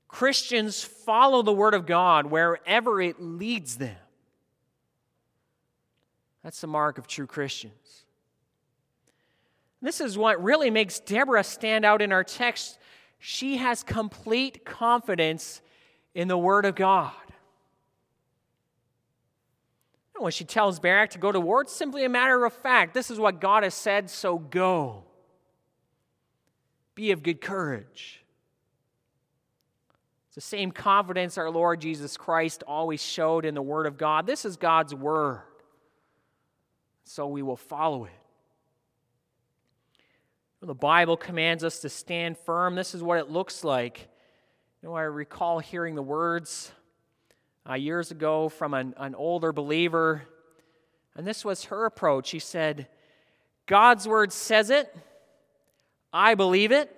Christians 0.08 0.86
follow 0.86 1.42
the 1.42 1.52
Word 1.52 1.74
of 1.74 1.86
God 1.86 2.28
wherever 2.28 3.02
it 3.02 3.22
leads 3.22 3.76
them. 3.76 3.98
That's 6.46 6.62
the 6.62 6.68
mark 6.68 6.98
of 6.98 7.08
true 7.08 7.28
Christians. 7.28 8.06
This 9.82 10.00
is 10.00 10.18
what 10.18 10.42
really 10.42 10.70
makes 10.70 11.02
Deborah 11.02 11.44
stand 11.44 11.84
out 11.84 12.02
in 12.02 12.14
our 12.14 12.24
text. 12.24 12.80
She 13.20 13.58
has 13.58 13.84
complete 13.84 14.64
confidence 14.64 15.60
in 16.14 16.30
the 16.30 16.38
Word 16.38 16.64
of 16.64 16.76
God. 16.76 17.12
When 20.18 20.32
she 20.32 20.46
tells 20.46 20.80
Barak 20.80 21.10
to 21.12 21.18
go 21.18 21.32
to 21.32 21.40
war, 21.40 21.62
it's 21.62 21.74
simply 21.74 22.06
a 22.06 22.10
matter 22.10 22.46
of 22.46 22.54
fact. 22.54 22.94
This 22.94 23.12
is 23.12 23.20
what 23.20 23.42
God 23.42 23.64
has 23.64 23.74
said, 23.74 24.10
so 24.10 24.38
go. 24.38 25.04
Be 26.96 27.12
of 27.12 27.22
good 27.22 27.42
courage. 27.42 28.24
It's 30.28 30.36
the 30.36 30.42
same 30.42 30.72
confidence 30.72 31.38
our 31.38 31.50
Lord 31.50 31.82
Jesus 31.82 32.16
Christ 32.16 32.64
always 32.66 33.02
showed 33.02 33.46
in 33.46 33.56
the 33.56 33.62
Word 33.62 33.86
of 33.88 33.98
God. 33.98 34.26
This 34.26 34.46
is 34.46 34.56
God's 34.56 34.96
Word, 34.96 35.42
so 37.04 37.28
we 37.28 37.42
will 37.42 37.58
follow 37.58 38.06
it. 38.06 38.12
The 40.62 40.74
Bible 40.74 41.16
commands 41.16 41.64
us 41.64 41.80
to 41.82 41.90
stand 41.90 42.40
firm. 42.40 42.74
This 42.74 42.96
is 42.96 43.04
what 43.04 43.20
it 43.20 43.30
looks 43.30 43.64
like. 43.64 44.08
You 44.82 44.90
know, 44.90 44.96
I 44.96 45.04
recall 45.04 45.60
hearing 45.60 45.94
the 45.94 46.02
words 46.02 46.72
uh, 47.70 47.74
years 47.74 48.12
ago 48.12 48.50
from 48.50 48.74
an, 48.74 48.94
an 48.98 49.16
older 49.16 49.52
believer. 49.52 50.24
And 51.16 51.26
this 51.26 51.44
was 51.44 51.66
her 51.66 51.86
approach. 51.86 52.28
She 52.28 52.40
said, 52.40 52.88
God's 53.66 54.08
word 54.08 54.32
says 54.32 54.70
it, 54.70 54.96
I 56.14 56.36
believe 56.36 56.72
it, 56.72 56.96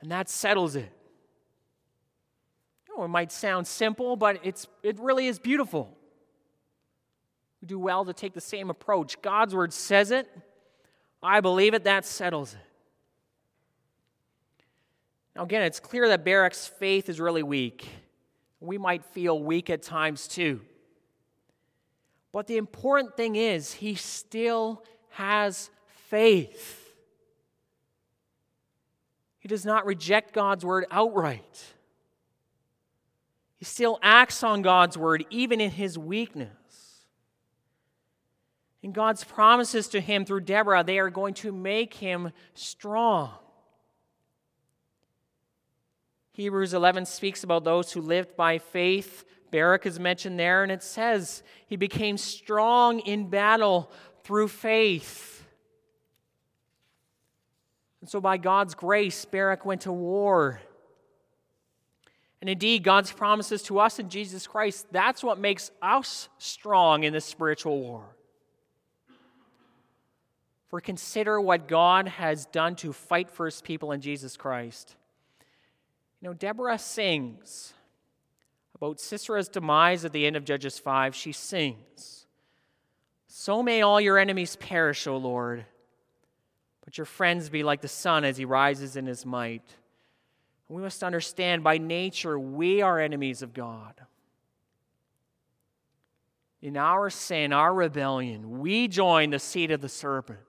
and 0.00 0.10
that 0.10 0.28
settles 0.28 0.76
it. 0.76 0.92
Know, 2.96 3.04
it 3.04 3.08
might 3.08 3.32
sound 3.32 3.66
simple, 3.66 4.16
but 4.16 4.40
it's, 4.42 4.66
it 4.82 4.98
really 4.98 5.26
is 5.26 5.38
beautiful. 5.38 5.96
We 7.60 7.66
do 7.66 7.78
well 7.78 8.04
to 8.04 8.12
take 8.12 8.34
the 8.34 8.40
same 8.40 8.70
approach. 8.70 9.20
God's 9.22 9.54
word 9.54 9.72
says 9.72 10.10
it, 10.10 10.28
I 11.22 11.40
believe 11.40 11.74
it, 11.74 11.84
that 11.84 12.04
settles 12.04 12.54
it. 12.54 12.60
Now, 15.34 15.42
again, 15.42 15.62
it's 15.62 15.80
clear 15.80 16.08
that 16.08 16.24
Barak's 16.24 16.66
faith 16.66 17.08
is 17.08 17.20
really 17.20 17.42
weak. 17.42 17.86
We 18.66 18.78
might 18.78 19.04
feel 19.04 19.42
weak 19.42 19.70
at 19.70 19.82
times 19.82 20.28
too. 20.28 20.60
But 22.32 22.46
the 22.46 22.56
important 22.56 23.16
thing 23.16 23.36
is, 23.36 23.72
he 23.72 23.94
still 23.94 24.84
has 25.10 25.70
faith. 26.08 26.94
He 29.38 29.48
does 29.48 29.64
not 29.64 29.86
reject 29.86 30.34
God's 30.34 30.64
word 30.64 30.86
outright. 30.90 31.64
He 33.56 33.64
still 33.64 33.98
acts 34.02 34.42
on 34.42 34.60
God's 34.60 34.98
word, 34.98 35.24
even 35.30 35.60
in 35.60 35.70
his 35.70 35.96
weakness. 35.96 36.50
And 38.82 38.92
God's 38.92 39.24
promises 39.24 39.88
to 39.88 40.00
him 40.00 40.24
through 40.24 40.40
Deborah, 40.40 40.84
they 40.84 40.98
are 40.98 41.10
going 41.10 41.34
to 41.34 41.52
make 41.52 41.94
him 41.94 42.32
strong. 42.54 43.30
Hebrews 46.36 46.74
11 46.74 47.06
speaks 47.06 47.44
about 47.44 47.64
those 47.64 47.92
who 47.92 48.02
lived 48.02 48.36
by 48.36 48.58
faith. 48.58 49.24
Barak 49.50 49.86
is 49.86 49.98
mentioned 49.98 50.38
there, 50.38 50.62
and 50.62 50.70
it 50.70 50.82
says 50.82 51.42
he 51.66 51.76
became 51.76 52.18
strong 52.18 53.00
in 53.00 53.30
battle 53.30 53.90
through 54.22 54.48
faith. 54.48 55.46
And 58.02 58.10
so, 58.10 58.20
by 58.20 58.36
God's 58.36 58.74
grace, 58.74 59.24
Barak 59.24 59.64
went 59.64 59.80
to 59.82 59.92
war. 59.92 60.60
And 62.42 62.50
indeed, 62.50 62.82
God's 62.82 63.12
promises 63.12 63.62
to 63.62 63.78
us 63.78 63.98
in 63.98 64.10
Jesus 64.10 64.46
Christ, 64.46 64.88
that's 64.92 65.24
what 65.24 65.38
makes 65.38 65.70
us 65.80 66.28
strong 66.36 67.04
in 67.04 67.14
this 67.14 67.24
spiritual 67.24 67.80
war. 67.80 68.04
For 70.68 70.82
consider 70.82 71.40
what 71.40 71.66
God 71.66 72.08
has 72.08 72.44
done 72.44 72.76
to 72.76 72.92
fight 72.92 73.30
for 73.30 73.46
his 73.46 73.62
people 73.62 73.92
in 73.92 74.02
Jesus 74.02 74.36
Christ. 74.36 74.96
You 76.26 76.30
know, 76.30 76.38
Deborah 76.38 76.76
sings 76.76 77.72
about 78.74 78.98
Sisera's 78.98 79.48
demise 79.48 80.04
at 80.04 80.12
the 80.12 80.26
end 80.26 80.34
of 80.34 80.44
Judges 80.44 80.76
5. 80.76 81.14
She 81.14 81.30
sings, 81.30 82.26
So 83.28 83.62
may 83.62 83.82
all 83.82 84.00
your 84.00 84.18
enemies 84.18 84.56
perish, 84.56 85.06
O 85.06 85.18
Lord, 85.18 85.64
but 86.84 86.98
your 86.98 87.04
friends 87.04 87.48
be 87.48 87.62
like 87.62 87.80
the 87.80 87.86
sun 87.86 88.24
as 88.24 88.36
he 88.36 88.44
rises 88.44 88.96
in 88.96 89.06
his 89.06 89.24
might. 89.24 89.62
We 90.68 90.82
must 90.82 91.04
understand 91.04 91.62
by 91.62 91.78
nature 91.78 92.36
we 92.36 92.82
are 92.82 92.98
enemies 92.98 93.40
of 93.40 93.54
God. 93.54 93.94
In 96.60 96.76
our 96.76 97.08
sin, 97.08 97.52
our 97.52 97.72
rebellion, 97.72 98.58
we 98.58 98.88
join 98.88 99.30
the 99.30 99.38
seed 99.38 99.70
of 99.70 99.80
the 99.80 99.88
serpent. 99.88 100.40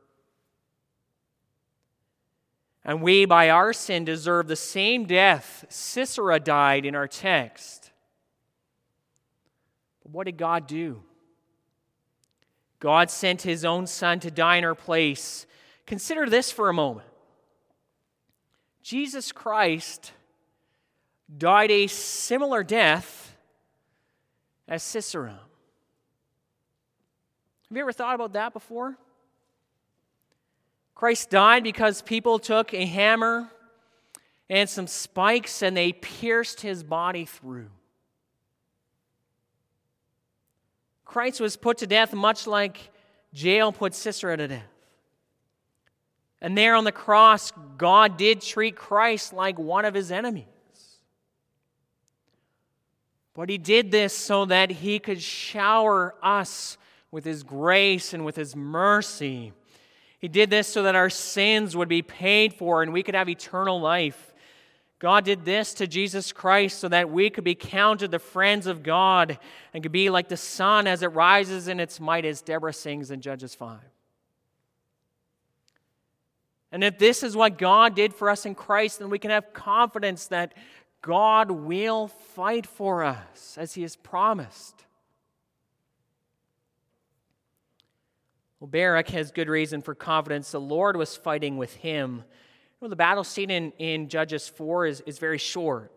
And 2.87 3.01
we, 3.01 3.25
by 3.25 3.49
our 3.49 3.73
sin, 3.73 4.05
deserve 4.05 4.47
the 4.47 4.55
same 4.55 5.05
death 5.05 5.65
Sisera 5.67 6.39
died 6.39 6.85
in 6.85 6.95
our 6.95 7.07
text. 7.07 7.91
But 10.01 10.13
what 10.13 10.25
did 10.25 10.37
God 10.37 10.67
do? 10.67 11.03
God 12.79 13.11
sent 13.11 13.41
his 13.41 13.65
own 13.65 13.87
son 13.87 14.21
to 14.21 14.31
die 14.31 14.55
in 14.55 14.63
our 14.63 14.73
place. 14.73 15.45
Consider 15.85 16.29
this 16.29 16.49
for 16.49 16.69
a 16.69 16.73
moment 16.73 17.07
Jesus 18.81 19.33
Christ 19.33 20.13
died 21.37 21.71
a 21.71 21.87
similar 21.87 22.63
death 22.63 23.35
as 24.65 24.81
Sisera. 24.81 25.31
Have 27.67 27.75
you 27.75 27.81
ever 27.81 27.91
thought 27.91 28.15
about 28.15 28.31
that 28.33 28.53
before? 28.53 28.97
Christ 30.97 31.29
died 31.29 31.61
because 31.61 32.01
people 32.01 32.39
took 32.39 32.73
a 32.73 32.83
hammer 32.83 33.47
and 34.49 34.67
some 34.67 34.87
spikes 34.87 35.61
and 35.61 35.77
they 35.77 35.93
pierced 35.93 36.61
his 36.61 36.81
body 36.81 37.25
through. 37.25 37.69
Christ 41.05 41.39
was 41.39 41.55
put 41.55 41.77
to 41.77 41.87
death 41.87 42.15
much 42.15 42.47
like 42.47 42.89
Jael 43.31 43.71
put 43.71 43.93
Sisera 43.93 44.37
to 44.37 44.47
death. 44.47 44.63
And 46.41 46.57
there 46.57 46.73
on 46.73 46.83
the 46.83 46.91
cross, 46.91 47.53
God 47.77 48.17
did 48.17 48.41
treat 48.41 48.75
Christ 48.75 49.33
like 49.33 49.59
one 49.59 49.85
of 49.85 49.93
his 49.93 50.11
enemies. 50.11 50.45
But 53.35 53.49
he 53.49 53.59
did 53.59 53.91
this 53.91 54.17
so 54.17 54.45
that 54.45 54.71
he 54.71 54.97
could 54.97 55.21
shower 55.21 56.15
us 56.23 56.79
with 57.11 57.23
his 57.23 57.43
grace 57.43 58.15
and 58.15 58.25
with 58.25 58.35
his 58.35 58.55
mercy. 58.55 59.53
He 60.19 60.27
did 60.27 60.49
this 60.49 60.67
so 60.67 60.83
that 60.83 60.95
our 60.95 61.09
sins 61.09 61.75
would 61.75 61.89
be 61.89 62.01
paid 62.01 62.53
for 62.53 62.81
and 62.81 62.91
we 62.91 63.03
could 63.03 63.15
have 63.15 63.29
eternal 63.29 63.79
life. 63.79 64.33
God 64.99 65.25
did 65.25 65.45
this 65.45 65.75
to 65.75 65.85
Jesus 65.85 66.31
Christ 66.31 66.79
so 66.79 66.89
that 66.89 67.11
we 67.11 67.29
could 67.29 67.43
be 67.43 67.53
counted 67.53 68.09
the 68.09 68.17
friends 68.17 68.65
of 68.65 68.81
God 68.81 69.37
and 69.73 69.83
could 69.83 69.91
be 69.91 70.09
like 70.09 70.27
the 70.27 70.37
sun 70.37 70.87
as 70.87 71.03
it 71.03 71.07
rises 71.07 71.67
in 71.67 71.79
its 71.79 71.99
might, 71.99 72.25
as 72.25 72.41
Deborah 72.41 72.73
sings 72.73 73.11
in 73.11 73.21
Judges 73.21 73.53
5. 73.53 73.79
And 76.71 76.83
if 76.83 76.97
this 76.97 77.21
is 77.21 77.35
what 77.35 77.59
God 77.59 77.95
did 77.95 78.13
for 78.13 78.29
us 78.29 78.45
in 78.45 78.55
Christ, 78.55 78.99
then 78.99 79.09
we 79.11 79.19
can 79.19 79.31
have 79.31 79.53
confidence 79.53 80.27
that 80.27 80.53
God 81.03 81.51
will 81.51 82.07
fight 82.07 82.65
for 82.65 83.03
us 83.03 83.55
as 83.57 83.75
He 83.75 83.83
has 83.83 83.95
promised. 83.95 84.86
Well, 88.59 88.67
Barak 88.67 89.09
has 89.09 89.31
good 89.31 89.49
reason 89.49 89.81
for 89.81 89.93
confidence. 89.93 90.51
The 90.51 90.59
Lord 90.59 90.97
was 90.97 91.15
fighting 91.15 91.57
with 91.57 91.75
him. 91.75 92.23
Know, 92.81 92.87
the 92.87 92.95
battle 92.95 93.23
scene 93.23 93.49
in, 93.49 93.71
in 93.73 94.09
Judges 94.09 94.47
4 94.47 94.85
is, 94.85 95.01
is 95.01 95.19
very 95.19 95.37
short. 95.37 95.91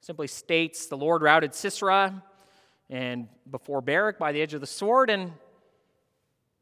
It 0.00 0.04
simply 0.06 0.26
states 0.26 0.86
the 0.86 0.96
Lord 0.96 1.22
routed 1.22 1.54
Sisera 1.54 2.22
and 2.88 3.28
before 3.50 3.80
Barak 3.80 4.18
by 4.18 4.32
the 4.32 4.40
edge 4.40 4.54
of 4.54 4.60
the 4.60 4.66
sword, 4.66 5.10
and 5.10 5.32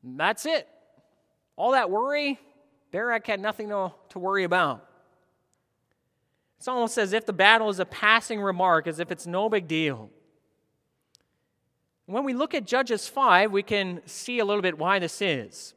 that's 0.03 0.46
it. 0.46 0.68
All 1.57 1.72
that 1.72 1.90
worry, 1.90 2.38
Barak 2.90 3.27
had 3.27 3.40
nothing 3.40 3.68
to, 3.68 3.92
to 4.11 4.18
worry 4.18 4.44
about. 4.44 4.88
It's 6.59 6.68
almost 6.68 6.96
as 6.96 7.12
if 7.12 7.27
the 7.27 7.33
battle 7.33 7.68
is 7.68 7.79
a 7.79 7.85
passing 7.85 8.40
remark, 8.40 8.87
as 8.87 8.98
if 8.98 9.11
it's 9.11 9.27
no 9.27 9.48
big 9.48 9.68
deal. 9.68 10.11
When 12.06 12.24
we 12.24 12.34
look 12.34 12.54
at 12.54 12.66
Judges 12.66 13.08
5, 13.08 13.50
we 13.50 13.62
can 13.62 14.02
see 14.06 14.38
a 14.38 14.44
little 14.44 14.62
bit 14.62 14.78
why 14.78 14.98
this 14.98 15.22
is. 15.22 15.74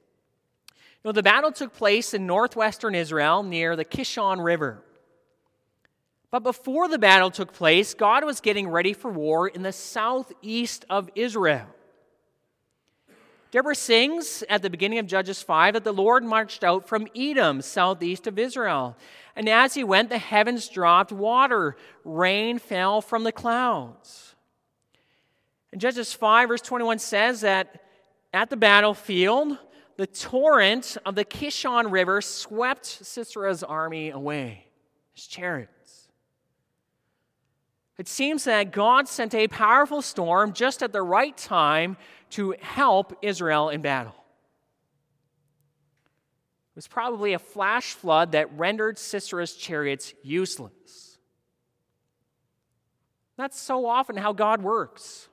You 0.69 1.09
know, 1.09 1.11
the 1.13 1.23
battle 1.23 1.51
took 1.51 1.73
place 1.73 2.13
in 2.13 2.27
northwestern 2.27 2.95
Israel 2.95 3.43
near 3.43 3.75
the 3.75 3.85
Kishon 3.85 4.43
River. 4.43 4.83
But 6.29 6.43
before 6.43 6.89
the 6.89 6.99
battle 6.99 7.31
took 7.31 7.53
place, 7.53 7.93
God 7.93 8.25
was 8.25 8.41
getting 8.41 8.67
ready 8.67 8.91
for 8.91 9.09
war 9.09 9.47
in 9.47 9.61
the 9.61 9.71
southeast 9.71 10.83
of 10.89 11.09
Israel. 11.15 11.67
Deborah 13.51 13.75
sings 13.75 14.43
at 14.49 14.61
the 14.61 14.69
beginning 14.69 14.99
of 14.99 15.07
Judges 15.07 15.41
5 15.41 15.75
that 15.75 15.85
the 15.85 15.93
Lord 15.93 16.25
marched 16.25 16.65
out 16.65 16.85
from 16.85 17.07
Edom, 17.15 17.61
southeast 17.61 18.27
of 18.27 18.37
Israel. 18.37 18.97
And 19.37 19.47
as 19.47 19.73
he 19.73 19.85
went, 19.85 20.09
the 20.09 20.17
heavens 20.17 20.67
dropped 20.67 21.13
water, 21.13 21.77
rain 22.03 22.59
fell 22.59 23.01
from 23.01 23.23
the 23.23 23.31
clouds. 23.31 24.35
And 25.71 25.81
Judges 25.81 26.13
5, 26.13 26.49
verse 26.49 26.61
21 26.61 26.99
says 26.99 27.41
that 27.41 27.83
at 28.33 28.49
the 28.49 28.57
battlefield, 28.57 29.57
the 29.97 30.07
torrent 30.07 30.97
of 31.05 31.15
the 31.15 31.25
Kishon 31.25 31.91
River 31.91 32.21
swept 32.21 32.85
Sisera's 32.85 33.63
army 33.63 34.09
away, 34.09 34.67
his 35.13 35.27
chariots. 35.27 36.07
It 37.97 38.07
seems 38.07 38.43
that 38.43 38.71
God 38.71 39.07
sent 39.07 39.33
a 39.33 39.47
powerful 39.47 40.03
storm 40.03 40.53
just 40.53 40.83
at 40.83 40.93
the 40.93 41.01
right 41.01 41.35
time 41.35 41.97
to 42.31 42.53
help 42.61 43.17
Israel 43.23 43.69
in 43.69 43.81
battle. 43.81 44.13
It 46.71 46.75
was 46.75 46.87
probably 46.87 47.33
a 47.33 47.39
flash 47.39 47.93
flood 47.93 48.33
that 48.33 48.55
rendered 48.55 48.97
Sisera's 48.97 49.55
chariots 49.55 50.13
useless. 50.21 51.17
That's 53.35 53.59
so 53.59 53.87
often 53.87 54.15
how 54.15 54.31
God 54.33 54.61
works. 54.61 55.27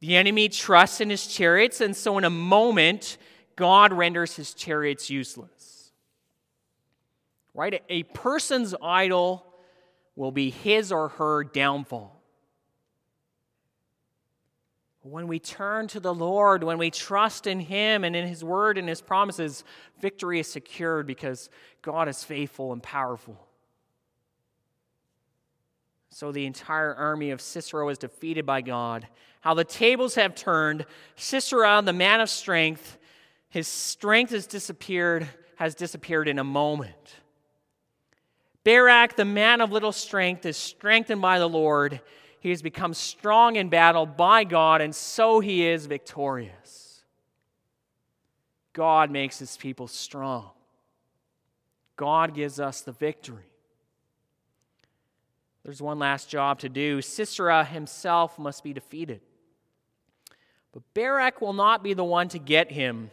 The 0.00 0.16
enemy 0.16 0.48
trusts 0.48 1.00
in 1.00 1.10
his 1.10 1.26
chariots, 1.26 1.80
and 1.80 1.96
so 1.96 2.18
in 2.18 2.24
a 2.24 2.30
moment, 2.30 3.16
God 3.56 3.92
renders 3.92 4.36
his 4.36 4.52
chariots 4.54 5.08
useless. 5.08 5.92
Right? 7.54 7.82
A 7.88 8.02
person's 8.02 8.74
idol 8.82 9.46
will 10.14 10.32
be 10.32 10.50
his 10.50 10.92
or 10.92 11.08
her 11.08 11.44
downfall. 11.44 12.16
When 15.08 15.28
we 15.28 15.38
turn 15.38 15.86
to 15.88 16.00
the 16.00 16.12
Lord, 16.12 16.64
when 16.64 16.78
we 16.78 16.90
trust 16.90 17.46
in 17.46 17.60
Him 17.60 18.02
and 18.02 18.16
in 18.16 18.26
His 18.26 18.42
word 18.42 18.76
and 18.76 18.88
His 18.88 19.00
promises, 19.00 19.62
victory 20.00 20.40
is 20.40 20.50
secured 20.50 21.06
because 21.06 21.48
God 21.80 22.08
is 22.08 22.24
faithful 22.24 22.72
and 22.72 22.82
powerful. 22.82 23.38
So 26.10 26.32
the 26.32 26.44
entire 26.44 26.92
army 26.92 27.30
of 27.30 27.40
Sisera 27.40 27.86
is 27.86 27.98
defeated 27.98 28.46
by 28.46 28.62
God. 28.62 29.06
How 29.46 29.54
the 29.54 29.62
tables 29.62 30.16
have 30.16 30.34
turned. 30.34 30.86
Sisera, 31.14 31.80
the 31.80 31.92
man 31.92 32.20
of 32.20 32.28
strength, 32.28 32.98
his 33.48 33.68
strength 33.68 34.32
has 34.32 34.44
disappeared, 34.48 35.28
has 35.54 35.76
disappeared 35.76 36.26
in 36.26 36.40
a 36.40 36.42
moment. 36.42 37.20
Barak, 38.64 39.14
the 39.14 39.24
man 39.24 39.60
of 39.60 39.70
little 39.70 39.92
strength, 39.92 40.44
is 40.46 40.56
strengthened 40.56 41.22
by 41.22 41.38
the 41.38 41.48
Lord. 41.48 42.00
He 42.40 42.50
has 42.50 42.60
become 42.60 42.92
strong 42.92 43.54
in 43.54 43.68
battle 43.68 44.04
by 44.04 44.42
God, 44.42 44.80
and 44.80 44.92
so 44.92 45.38
he 45.38 45.64
is 45.64 45.86
victorious. 45.86 47.04
God 48.72 49.12
makes 49.12 49.38
his 49.38 49.56
people 49.56 49.86
strong. 49.86 50.50
God 51.94 52.34
gives 52.34 52.58
us 52.58 52.80
the 52.80 52.90
victory. 52.90 53.52
There's 55.62 55.80
one 55.80 56.00
last 56.00 56.28
job 56.28 56.58
to 56.58 56.68
do. 56.68 57.00
Sisera 57.00 57.64
himself 57.64 58.40
must 58.40 58.64
be 58.64 58.72
defeated. 58.72 59.20
But 60.76 60.82
Barak 60.92 61.40
will 61.40 61.54
not 61.54 61.82
be 61.82 61.94
the 61.94 62.04
one 62.04 62.28
to 62.28 62.38
get 62.38 62.70
him. 62.70 63.10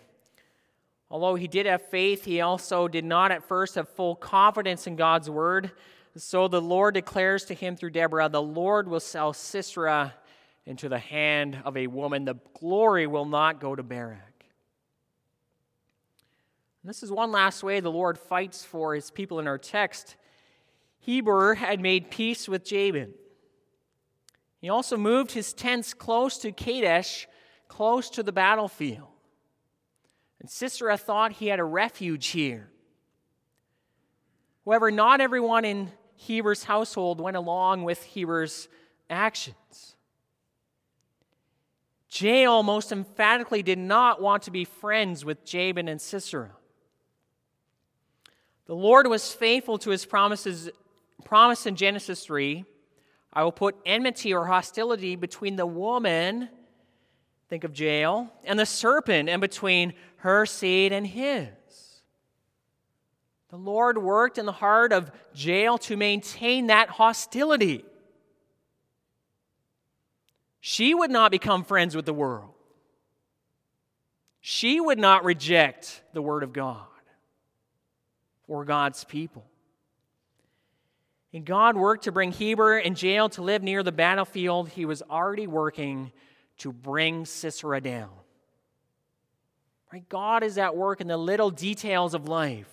Although 1.09 1.35
he 1.35 1.47
did 1.47 1.65
have 1.65 1.81
faith, 1.81 2.25
he 2.25 2.41
also 2.41 2.89
did 2.89 3.05
not 3.05 3.31
at 3.31 3.47
first 3.47 3.75
have 3.75 3.87
full 3.87 4.17
confidence 4.17 4.85
in 4.85 4.97
God's 4.97 5.29
word. 5.29 5.71
So 6.17 6.49
the 6.49 6.61
Lord 6.61 6.93
declares 6.93 7.45
to 7.45 7.53
him 7.53 7.77
through 7.77 7.91
Deborah, 7.91 8.27
The 8.27 8.41
Lord 8.41 8.89
will 8.89 8.99
sell 8.99 9.31
Sisera 9.31 10.13
into 10.65 10.89
the 10.89 10.99
hand 10.99 11.57
of 11.63 11.77
a 11.77 11.87
woman. 11.87 12.25
The 12.25 12.35
glory 12.59 13.07
will 13.07 13.23
not 13.23 13.61
go 13.61 13.77
to 13.77 13.81
Barak. 13.81 14.45
And 16.81 16.89
this 16.89 17.01
is 17.01 17.13
one 17.13 17.31
last 17.31 17.63
way 17.63 17.79
the 17.79 17.89
Lord 17.89 18.19
fights 18.19 18.65
for 18.65 18.93
his 18.93 19.09
people 19.09 19.39
in 19.39 19.47
our 19.47 19.57
text. 19.57 20.17
Heber 20.99 21.53
had 21.53 21.79
made 21.79 22.11
peace 22.11 22.49
with 22.49 22.65
Jabin. 22.65 23.13
He 24.59 24.67
also 24.67 24.97
moved 24.97 25.31
his 25.31 25.53
tents 25.53 25.93
close 25.93 26.37
to 26.39 26.51
Kadesh, 26.51 27.25
close 27.67 28.09
to 28.11 28.23
the 28.23 28.31
battlefield. 28.31 29.07
And 30.39 30.49
Sisera 30.49 30.97
thought 30.97 31.33
he 31.33 31.47
had 31.47 31.59
a 31.59 31.63
refuge 31.63 32.27
here. 32.27 32.69
However, 34.65 34.91
not 34.91 35.21
everyone 35.21 35.65
in 35.65 35.91
Heber's 36.15 36.63
household 36.63 37.19
went 37.19 37.37
along 37.37 37.83
with 37.83 38.03
Heber's 38.03 38.67
actions. 39.09 39.95
Jael 42.09 42.61
most 42.61 42.91
emphatically 42.91 43.63
did 43.63 43.79
not 43.79 44.21
want 44.21 44.43
to 44.43 44.51
be 44.51 44.65
friends 44.65 45.25
with 45.25 45.43
Jabin 45.45 45.87
and 45.87 45.99
Sisera. 45.99 46.51
The 48.65 48.75
Lord 48.75 49.07
was 49.07 49.33
faithful 49.33 49.77
to 49.79 49.89
his 49.89 50.05
promises 50.05 50.69
promise 51.25 51.65
in 51.65 51.75
Genesis 51.75 52.25
3 52.25 52.65
I 53.35 53.43
will 53.43 53.51
put 53.51 53.75
enmity 53.85 54.33
or 54.33 54.45
hostility 54.45 55.15
between 55.15 55.55
the 55.55 55.65
woman, 55.65 56.49
think 57.53 57.63
of 57.63 57.79
Jael, 57.79 58.33
and 58.45 58.57
the 58.57 58.65
serpent, 58.65 59.29
and 59.29 59.39
between 59.39 59.93
her 60.15 60.43
seed 60.43 60.91
and 60.91 61.05
his. 61.05 61.49
The 63.51 63.57
Lord 63.57 63.99
worked 63.99 64.39
in 64.39 64.47
the 64.47 64.51
heart 64.51 64.91
of 64.91 65.11
Jael 65.35 65.77
to 65.77 65.95
maintain 65.95 66.65
that 66.67 66.89
hostility. 66.89 67.85
She 70.61 70.95
would 70.95 71.11
not 71.11 71.29
become 71.29 71.63
friends 71.63 71.95
with 71.95 72.07
the 72.07 72.13
world. 72.13 72.55
She 74.41 74.81
would 74.81 74.97
not 74.97 75.23
reject 75.23 76.01
the 76.11 76.23
Word 76.23 76.41
of 76.41 76.53
God 76.53 76.87
or 78.47 78.65
God's 78.65 79.03
people. 79.03 79.45
And 81.31 81.45
God 81.45 81.77
worked 81.77 82.05
to 82.05 82.11
bring 82.11 82.31
Heber 82.31 82.79
and 82.79 82.99
Jael 82.99 83.29
to 83.29 83.43
live 83.43 83.61
near 83.61 83.83
the 83.83 83.91
battlefield. 83.91 84.69
He 84.69 84.85
was 84.85 85.03
already 85.03 85.45
working 85.45 86.11
to 86.63 86.71
bring 86.71 87.25
Sisera 87.25 87.81
down. 87.81 88.09
Right? 89.91 90.07
God 90.07 90.43
is 90.43 90.57
at 90.57 90.75
work 90.77 91.01
in 91.01 91.07
the 91.07 91.17
little 91.17 91.51
details 91.51 92.13
of 92.13 92.29
life. 92.29 92.71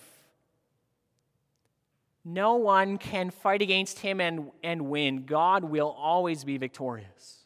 No 2.23 2.55
one 2.55 2.97
can 2.97 3.31
fight 3.31 3.61
against 3.61 3.99
him 3.99 4.21
and, 4.21 4.49
and 4.63 4.89
win. 4.89 5.25
God 5.25 5.65
will 5.65 5.89
always 5.89 6.45
be 6.45 6.57
victorious. 6.57 7.43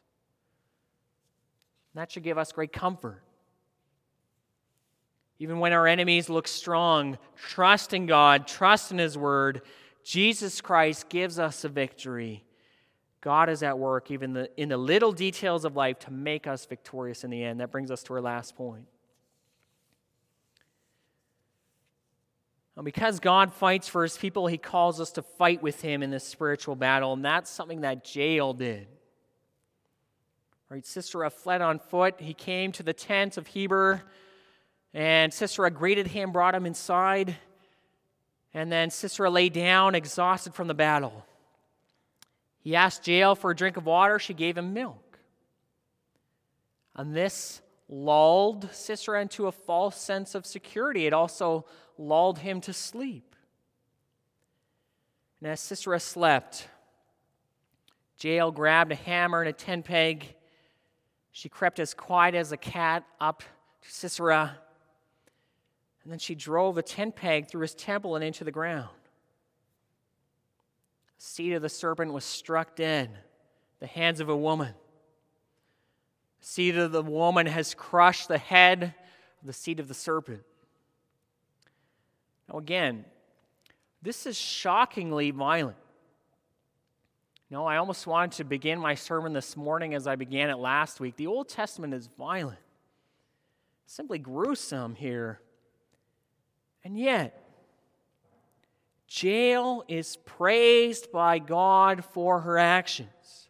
That 1.96 2.12
should 2.12 2.24
give 2.24 2.38
us 2.38 2.52
great 2.52 2.72
comfort. 2.72 3.24
Even 5.40 5.58
when 5.60 5.74
our 5.74 5.88
enemies 5.88 6.30
look 6.30 6.48
strong, 6.48 7.18
trust 7.36 7.92
in 7.92 8.06
God, 8.06 8.48
trust 8.48 8.92
in 8.92 9.00
His 9.00 9.18
Word. 9.18 9.64
Jesus 10.04 10.62
Christ 10.62 11.10
gives 11.10 11.40
us 11.40 11.64
a 11.64 11.70
victory. 11.70 12.45
God 13.26 13.50
is 13.50 13.64
at 13.64 13.80
work, 13.80 14.12
even 14.12 14.34
the, 14.34 14.52
in 14.56 14.70
the 14.70 14.78
little 14.78 15.12
details 15.12 15.66
of 15.66 15.76
life, 15.76 15.98
to 16.02 16.12
make 16.12 16.46
us 16.46 16.64
victorious 16.68 17.24
in 17.24 17.32
the 17.32 17.44
end. 17.44 17.60
That 17.60 17.72
brings 17.72 17.90
us 17.90 18.04
to 18.04 18.14
our 18.14 18.22
last 18.22 18.56
point. 18.56 18.86
And 22.76 22.86
because 22.86 23.20
God 23.20 23.52
fights 23.52 23.88
for 23.88 24.04
his 24.04 24.16
people, 24.16 24.46
he 24.46 24.60
calls 24.60 25.02
us 25.02 25.10
to 25.14 25.24
fight 25.24 25.64
with 25.64 25.82
him 25.82 26.04
in 26.04 26.12
this 26.12 26.24
spiritual 26.24 26.76
battle. 26.76 27.14
And 27.14 27.26
that's 27.26 27.50
something 27.50 27.82
that 27.82 28.16
Jael 28.16 28.54
did. 28.54 28.86
Right, 30.70 30.86
Sisera 30.86 31.32
fled 31.32 31.62
on 31.62 31.80
foot. 31.80 32.20
He 32.20 32.36
came 32.36 32.72
to 32.74 32.84
the 32.84 32.94
tent 32.94 33.38
of 33.38 33.48
Heber, 33.48 34.04
and 34.94 35.34
Sisera 35.34 35.72
greeted 35.72 36.06
him, 36.06 36.32
brought 36.32 36.54
him 36.54 36.68
inside. 36.68 37.36
And 38.54 38.72
then 38.72 38.92
Sisera 38.92 39.32
lay 39.32 39.50
down, 39.50 39.96
exhausted 39.96 40.54
from 40.54 40.68
the 40.68 40.76
battle. 40.76 41.26
He 42.66 42.76
asked 42.76 43.08
Jael 43.08 43.36
for 43.36 43.52
a 43.52 43.56
drink 43.56 43.78
of 43.78 43.86
water. 43.86 44.18
She 44.18 44.34
gave 44.34 44.58
him 44.58 44.74
milk. 44.74 45.20
And 46.96 47.16
this 47.16 47.62
lulled 47.88 48.74
Sisera 48.74 49.22
into 49.22 49.46
a 49.46 49.52
false 49.52 50.02
sense 50.02 50.34
of 50.34 50.48
security. 50.48 51.06
It 51.06 51.14
also 51.14 51.68
lulled 52.00 52.40
him 52.40 52.62
to 52.62 52.74
sleep. 52.74 53.36
And 55.40 55.52
as 55.52 55.60
Sisera 55.60 56.00
slept, 56.00 56.68
Jael 58.20 58.50
grabbed 58.50 58.92
a 58.92 58.96
hammer 58.96 59.42
and 59.42 59.50
a 59.50 59.54
tent 59.54 59.86
peg. 59.86 60.34
She 61.32 61.50
crept 61.50 61.80
as 61.80 61.94
quiet 61.94 62.34
as 62.34 62.52
a 62.52 62.58
cat 62.58 63.04
up 63.22 63.44
to 63.84 63.92
Sisera. 63.92 64.58
And 66.02 66.12
then 66.12 66.18
she 66.18 66.34
drove 66.34 66.80
a 66.80 66.82
tent 66.82 67.16
peg 67.16 67.48
through 67.48 67.62
his 67.62 67.76
temple 67.76 68.16
and 68.16 68.24
into 68.24 68.44
the 68.44 68.52
ground. 68.52 68.90
The 71.18 71.24
seed 71.24 71.54
of 71.54 71.62
the 71.62 71.70
serpent 71.70 72.14
was 72.14 72.26
struck 72.26 72.76
dead, 72.76 73.10
the 73.80 73.88
hands 73.88 74.20
of 74.20 74.30
a 74.30 74.36
woman. 74.36 74.74
The 76.42 76.46
seed 76.46 76.78
of 76.78 76.92
the 76.92 77.04
woman 77.04 77.48
has 77.48 77.74
crushed 77.74 78.28
the 78.28 78.38
head 78.38 78.94
of 79.42 79.48
the 79.48 79.54
seed 79.54 79.80
of 79.80 79.88
the 79.88 79.94
serpent. 79.94 80.44
Now, 82.50 82.60
again, 82.60 83.06
this 84.02 84.26
is 84.26 84.38
shockingly 84.38 85.32
violent. 85.32 85.78
No, 87.50 87.66
I 87.66 87.78
almost 87.78 88.08
wanted 88.08 88.38
to 88.38 88.44
begin 88.44 88.80
my 88.80 88.96
sermon 88.96 89.34
this 89.34 89.56
morning 89.56 89.94
as 89.94 90.08
I 90.08 90.16
began 90.16 90.50
it 90.50 90.58
last 90.58 91.00
week. 91.00 91.16
The 91.16 91.28
Old 91.28 91.48
Testament 91.48 91.94
is 91.94 92.10
violent, 92.18 92.60
simply 93.86 94.20
gruesome 94.20 94.96
here. 94.96 95.40
And 96.84 96.98
yet, 97.00 97.45
Jael 99.10 99.84
is 99.88 100.18
praised 100.26 101.12
by 101.12 101.40
God 101.40 102.04
for 102.04 102.42
her 102.42 102.58
actions. 102.58 103.50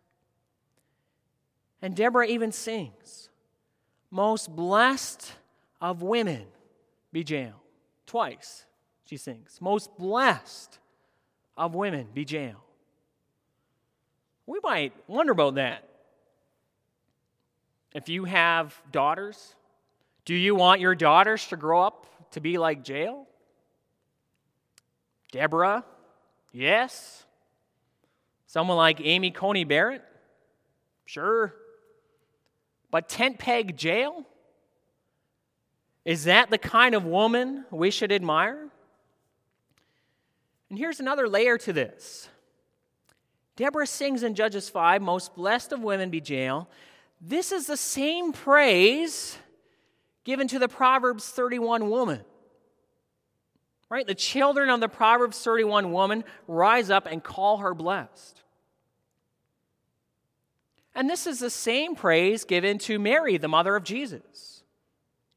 And 1.81 1.95
Deborah 1.95 2.27
even 2.27 2.51
sings, 2.51 3.29
Most 4.11 4.55
blessed 4.55 5.33
of 5.79 6.01
women 6.01 6.45
be 7.11 7.23
Jael. 7.23 7.61
Twice 8.05 8.65
she 9.05 9.17
sings, 9.17 9.59
Most 9.61 9.95
blessed 9.97 10.79
of 11.57 11.75
women 11.75 12.07
be 12.13 12.23
Jael. 12.23 12.63
We 14.45 14.59
might 14.63 14.93
wonder 15.07 15.31
about 15.31 15.55
that. 15.55 15.87
If 17.93 18.09
you 18.09 18.25
have 18.25 18.79
daughters, 18.91 19.55
do 20.25 20.33
you 20.33 20.53
want 20.53 20.81
your 20.81 20.95
daughters 20.95 21.47
to 21.47 21.55
grow 21.55 21.81
up 21.81 22.31
to 22.31 22.41
be 22.41 22.57
like 22.57 22.87
Jael? 22.87 23.27
Deborah? 25.35 25.83
Yes. 26.53 27.25
Someone 28.47 28.77
like 28.77 29.01
Amy 29.03 29.31
Coney 29.31 29.65
Barrett? 29.65 30.01
Sure. 31.05 31.53
But 32.89 33.09
tent 33.09 33.37
peg 33.37 33.83
Jael? 33.83 34.25
Is 36.05 36.23
that 36.23 36.51
the 36.51 36.57
kind 36.57 36.95
of 36.95 37.03
woman 37.03 37.65
we 37.69 37.91
should 37.91 38.13
admire? 38.13 38.69
And 40.69 40.79
here's 40.79 41.01
another 41.01 41.27
layer 41.27 41.57
to 41.57 41.73
this. 41.73 42.29
Deborah 43.57 43.87
sings 43.87 44.23
in 44.23 44.35
Judges 44.35 44.69
5, 44.69 45.01
Most 45.01 45.35
blessed 45.35 45.73
of 45.73 45.81
women 45.81 46.09
be 46.09 46.21
Jael. 46.25 46.69
This 47.19 47.51
is 47.51 47.67
the 47.67 47.75
same 47.75 48.31
praise 48.31 49.37
given 50.23 50.47
to 50.47 50.59
the 50.59 50.69
Proverbs 50.69 51.27
31 51.27 51.89
woman. 51.89 52.21
Right? 53.89 54.07
The 54.07 54.15
children 54.15 54.69
of 54.69 54.79
the 54.79 54.89
Proverbs 54.89 55.41
31 55.43 55.91
woman 55.91 56.23
rise 56.47 56.89
up 56.89 57.05
and 57.05 57.23
call 57.23 57.57
her 57.57 57.73
blessed. 57.73 58.41
And 60.95 61.09
this 61.09 61.27
is 61.27 61.39
the 61.39 61.49
same 61.49 61.95
praise 61.95 62.45
given 62.45 62.77
to 62.79 62.97
Mary, 62.97 63.37
the 63.37 63.47
mother 63.47 63.75
of 63.75 63.83
Jesus. 63.83 64.63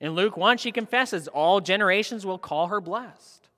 In 0.01 0.13
Luke 0.13 0.37
1, 0.37 0.59
she 0.59 0.71
confesses, 0.71 1.27
All 1.29 1.61
generations 1.61 2.25
will 2.25 2.39
call 2.39 2.69
her 2.69 2.81
blessed. 2.81 3.49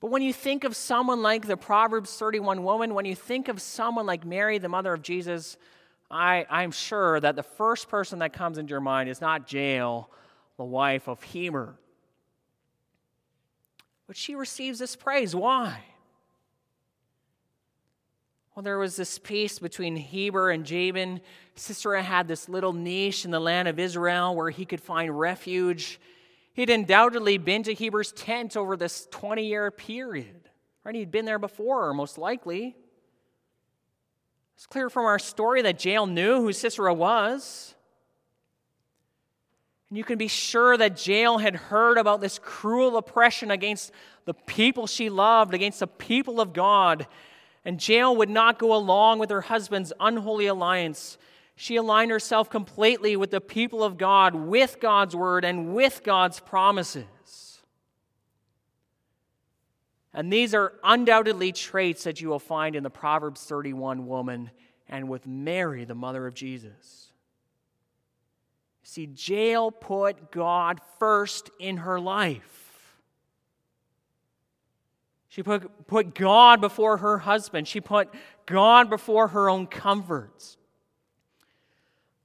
But 0.00 0.10
when 0.10 0.22
you 0.22 0.32
think 0.32 0.64
of 0.64 0.76
someone 0.76 1.22
like 1.22 1.46
the 1.46 1.56
Proverbs 1.56 2.14
31 2.16 2.62
woman, 2.62 2.94
when 2.94 3.04
you 3.04 3.16
think 3.16 3.48
of 3.48 3.60
someone 3.60 4.06
like 4.06 4.24
Mary, 4.24 4.58
the 4.58 4.68
mother 4.68 4.92
of 4.92 5.02
Jesus, 5.02 5.56
I, 6.10 6.46
I'm 6.48 6.70
sure 6.70 7.18
that 7.18 7.36
the 7.36 7.42
first 7.42 7.88
person 7.88 8.20
that 8.20 8.32
comes 8.32 8.58
into 8.58 8.70
your 8.70 8.80
mind 8.80 9.08
is 9.08 9.20
not 9.20 9.50
Jael, 9.52 10.10
the 10.56 10.64
wife 10.64 11.08
of 11.08 11.22
Heber. 11.22 11.74
But 14.06 14.16
she 14.16 14.34
receives 14.34 14.78
this 14.78 14.96
praise. 14.96 15.34
Why? 15.34 15.80
Well, 18.54 18.62
there 18.62 18.78
was 18.78 18.94
this 18.94 19.18
peace 19.18 19.58
between 19.58 19.96
Heber 19.96 20.50
and 20.50 20.64
Jabin. 20.64 21.20
Sisera 21.56 22.02
had 22.02 22.28
this 22.28 22.48
little 22.48 22.72
niche 22.72 23.24
in 23.24 23.32
the 23.32 23.40
land 23.40 23.66
of 23.66 23.78
Israel 23.80 24.36
where 24.36 24.50
he 24.50 24.64
could 24.64 24.80
find 24.80 25.18
refuge. 25.18 25.98
He'd 26.52 26.70
undoubtedly 26.70 27.36
been 27.38 27.64
to 27.64 27.74
Heber's 27.74 28.12
tent 28.12 28.56
over 28.56 28.76
this 28.76 29.08
20 29.10 29.44
year 29.44 29.70
period. 29.72 30.48
Right? 30.84 30.94
He'd 30.94 31.10
been 31.10 31.24
there 31.24 31.38
before, 31.38 31.92
most 31.94 32.16
likely. 32.16 32.76
It's 34.54 34.66
clear 34.66 34.88
from 34.88 35.06
our 35.06 35.18
story 35.18 35.62
that 35.62 35.84
Jael 35.84 36.06
knew 36.06 36.40
who 36.40 36.52
Sisera 36.52 36.94
was. 36.94 37.74
And 39.90 39.98
you 39.98 40.04
can 40.04 40.18
be 40.18 40.28
sure 40.28 40.76
that 40.76 41.06
Jael 41.06 41.38
had 41.38 41.56
heard 41.56 41.98
about 41.98 42.20
this 42.20 42.38
cruel 42.38 42.96
oppression 42.96 43.50
against 43.50 43.92
the 44.24 44.34
people 44.34 44.86
she 44.86 45.10
loved, 45.10 45.54
against 45.54 45.80
the 45.80 45.86
people 45.86 46.40
of 46.40 46.52
God. 46.52 47.06
And 47.64 47.86
Jael 47.86 48.16
would 48.16 48.30
not 48.30 48.58
go 48.58 48.74
along 48.74 49.18
with 49.18 49.30
her 49.30 49.42
husband's 49.42 49.92
unholy 50.00 50.46
alliance. 50.46 51.18
She 51.56 51.76
aligned 51.76 52.10
herself 52.10 52.50
completely 52.50 53.16
with 53.16 53.30
the 53.30 53.40
people 53.40 53.84
of 53.84 53.96
God, 53.96 54.34
with 54.34 54.78
God's 54.80 55.14
word, 55.14 55.44
and 55.44 55.74
with 55.74 56.02
God's 56.02 56.40
promises. 56.40 57.04
And 60.12 60.32
these 60.32 60.54
are 60.54 60.74
undoubtedly 60.84 61.52
traits 61.52 62.04
that 62.04 62.20
you 62.20 62.28
will 62.28 62.38
find 62.38 62.76
in 62.76 62.84
the 62.84 62.90
Proverbs 62.90 63.42
31 63.44 64.06
woman 64.06 64.50
and 64.88 65.08
with 65.08 65.26
Mary, 65.26 65.84
the 65.84 65.94
mother 65.94 66.26
of 66.26 66.34
Jesus. 66.34 67.03
See, 68.84 69.08
Jael 69.16 69.70
put 69.70 70.30
God 70.30 70.78
first 70.98 71.50
in 71.58 71.78
her 71.78 71.98
life. 71.98 72.94
She 75.28 75.42
put, 75.42 75.88
put 75.88 76.14
God 76.14 76.60
before 76.60 76.98
her 76.98 77.18
husband. 77.18 77.66
She 77.66 77.80
put 77.80 78.08
God 78.46 78.90
before 78.90 79.28
her 79.28 79.48
own 79.48 79.66
comforts. 79.66 80.58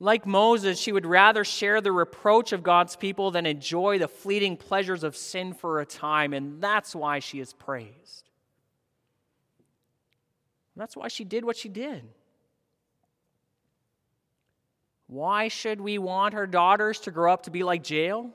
Like 0.01 0.25
Moses, 0.25 0.79
she 0.79 0.91
would 0.91 1.05
rather 1.05 1.43
share 1.43 1.79
the 1.81 1.93
reproach 1.93 2.51
of 2.51 2.61
God's 2.61 2.97
people 2.97 3.31
than 3.31 3.45
enjoy 3.45 3.97
the 3.97 4.07
fleeting 4.09 4.57
pleasures 4.57 5.03
of 5.03 5.15
sin 5.15 5.53
for 5.53 5.79
a 5.79 5.85
time, 5.85 6.33
and 6.33 6.61
that's 6.61 6.93
why 6.93 7.19
she 7.19 7.39
is 7.39 7.53
praised. 7.53 8.29
that's 10.75 10.95
why 10.95 11.07
she 11.07 11.23
did 11.23 11.43
what 11.43 11.57
she 11.57 11.67
did. 11.67 12.03
Why 15.09 15.47
should 15.47 15.81
we 15.81 15.97
want 15.97 16.35
our 16.35 16.45
daughters 16.45 16.99
to 17.01 17.11
grow 17.11 17.33
up 17.33 17.43
to 17.43 17.51
be 17.51 17.63
like 17.63 17.89
Jael? 17.89 18.29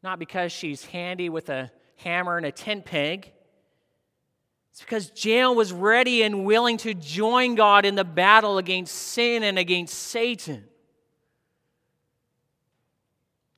Not 0.00 0.20
because 0.20 0.52
she's 0.52 0.84
handy 0.84 1.28
with 1.28 1.48
a 1.48 1.72
hammer 1.96 2.36
and 2.36 2.46
a 2.46 2.52
tent 2.52 2.84
peg. 2.84 3.32
It's 4.70 4.80
because 4.80 5.10
Jael 5.16 5.56
was 5.56 5.72
ready 5.72 6.22
and 6.22 6.44
willing 6.44 6.76
to 6.78 6.94
join 6.94 7.56
God 7.56 7.84
in 7.84 7.96
the 7.96 8.04
battle 8.04 8.58
against 8.58 8.94
sin 8.94 9.42
and 9.42 9.58
against 9.58 9.94
Satan. 9.94 10.64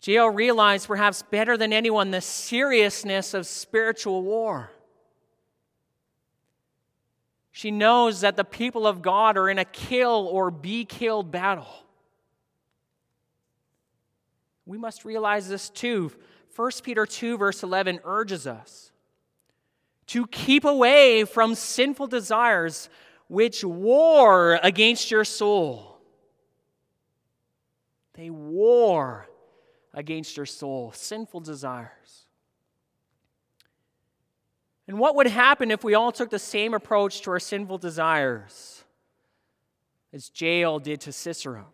Jael 0.03 0.31
realized 0.31 0.87
perhaps 0.87 1.21
better 1.21 1.59
than 1.59 1.75
anyone 1.75 2.11
the 2.11 2.23
seriousness 2.23 3.35
of 3.35 3.47
spiritual 3.47 4.23
war. 4.23 4.71
She 7.59 7.73
knows 7.73 8.21
that 8.21 8.37
the 8.37 8.45
people 8.45 8.87
of 8.87 9.03
God 9.03 9.37
are 9.37 9.49
in 9.49 9.59
a 9.59 9.65
kill 9.65 10.29
or 10.31 10.53
be 10.53 10.85
killed 10.85 11.33
battle. 11.33 11.67
We 14.65 14.79
must 14.79 15.05
realize 15.05 15.49
this 15.49 15.69
too. 15.69 16.13
1 16.55 16.71
Peter 16.85 17.05
2, 17.05 17.37
verse 17.37 17.65
11 17.65 17.99
urges 18.05 18.47
us 18.47 18.93
to 20.07 20.29
keep 20.29 20.65
away 20.65 21.25
from 21.25 21.57
sinful 21.57 22.07
desires 22.07 22.89
which 23.27 23.65
war 23.65 24.61
against 24.63 25.11
your 25.11 25.25
soul. 25.25 25.99
They 28.15 28.31
war 28.31 29.29
against 29.93 30.37
your 30.37 30.47
soul, 30.47 30.93
sinful 30.95 31.41
desires. 31.41 32.28
And 34.89 34.99
what 34.99 35.15
would 35.17 35.27
happen 35.27 35.71
if 35.71 35.85
we 35.85 35.95
all 35.95 36.11
took 36.11 36.31
the 36.31 36.39
same 36.39 36.73
approach 36.73 37.21
to 37.21 37.31
our 37.31 37.39
sinful 37.39 37.77
desires 37.77 38.83
as 40.15 40.31
Jael 40.35 40.79
did 40.79 41.03
to 41.03 41.13
Sisera? 41.13 41.67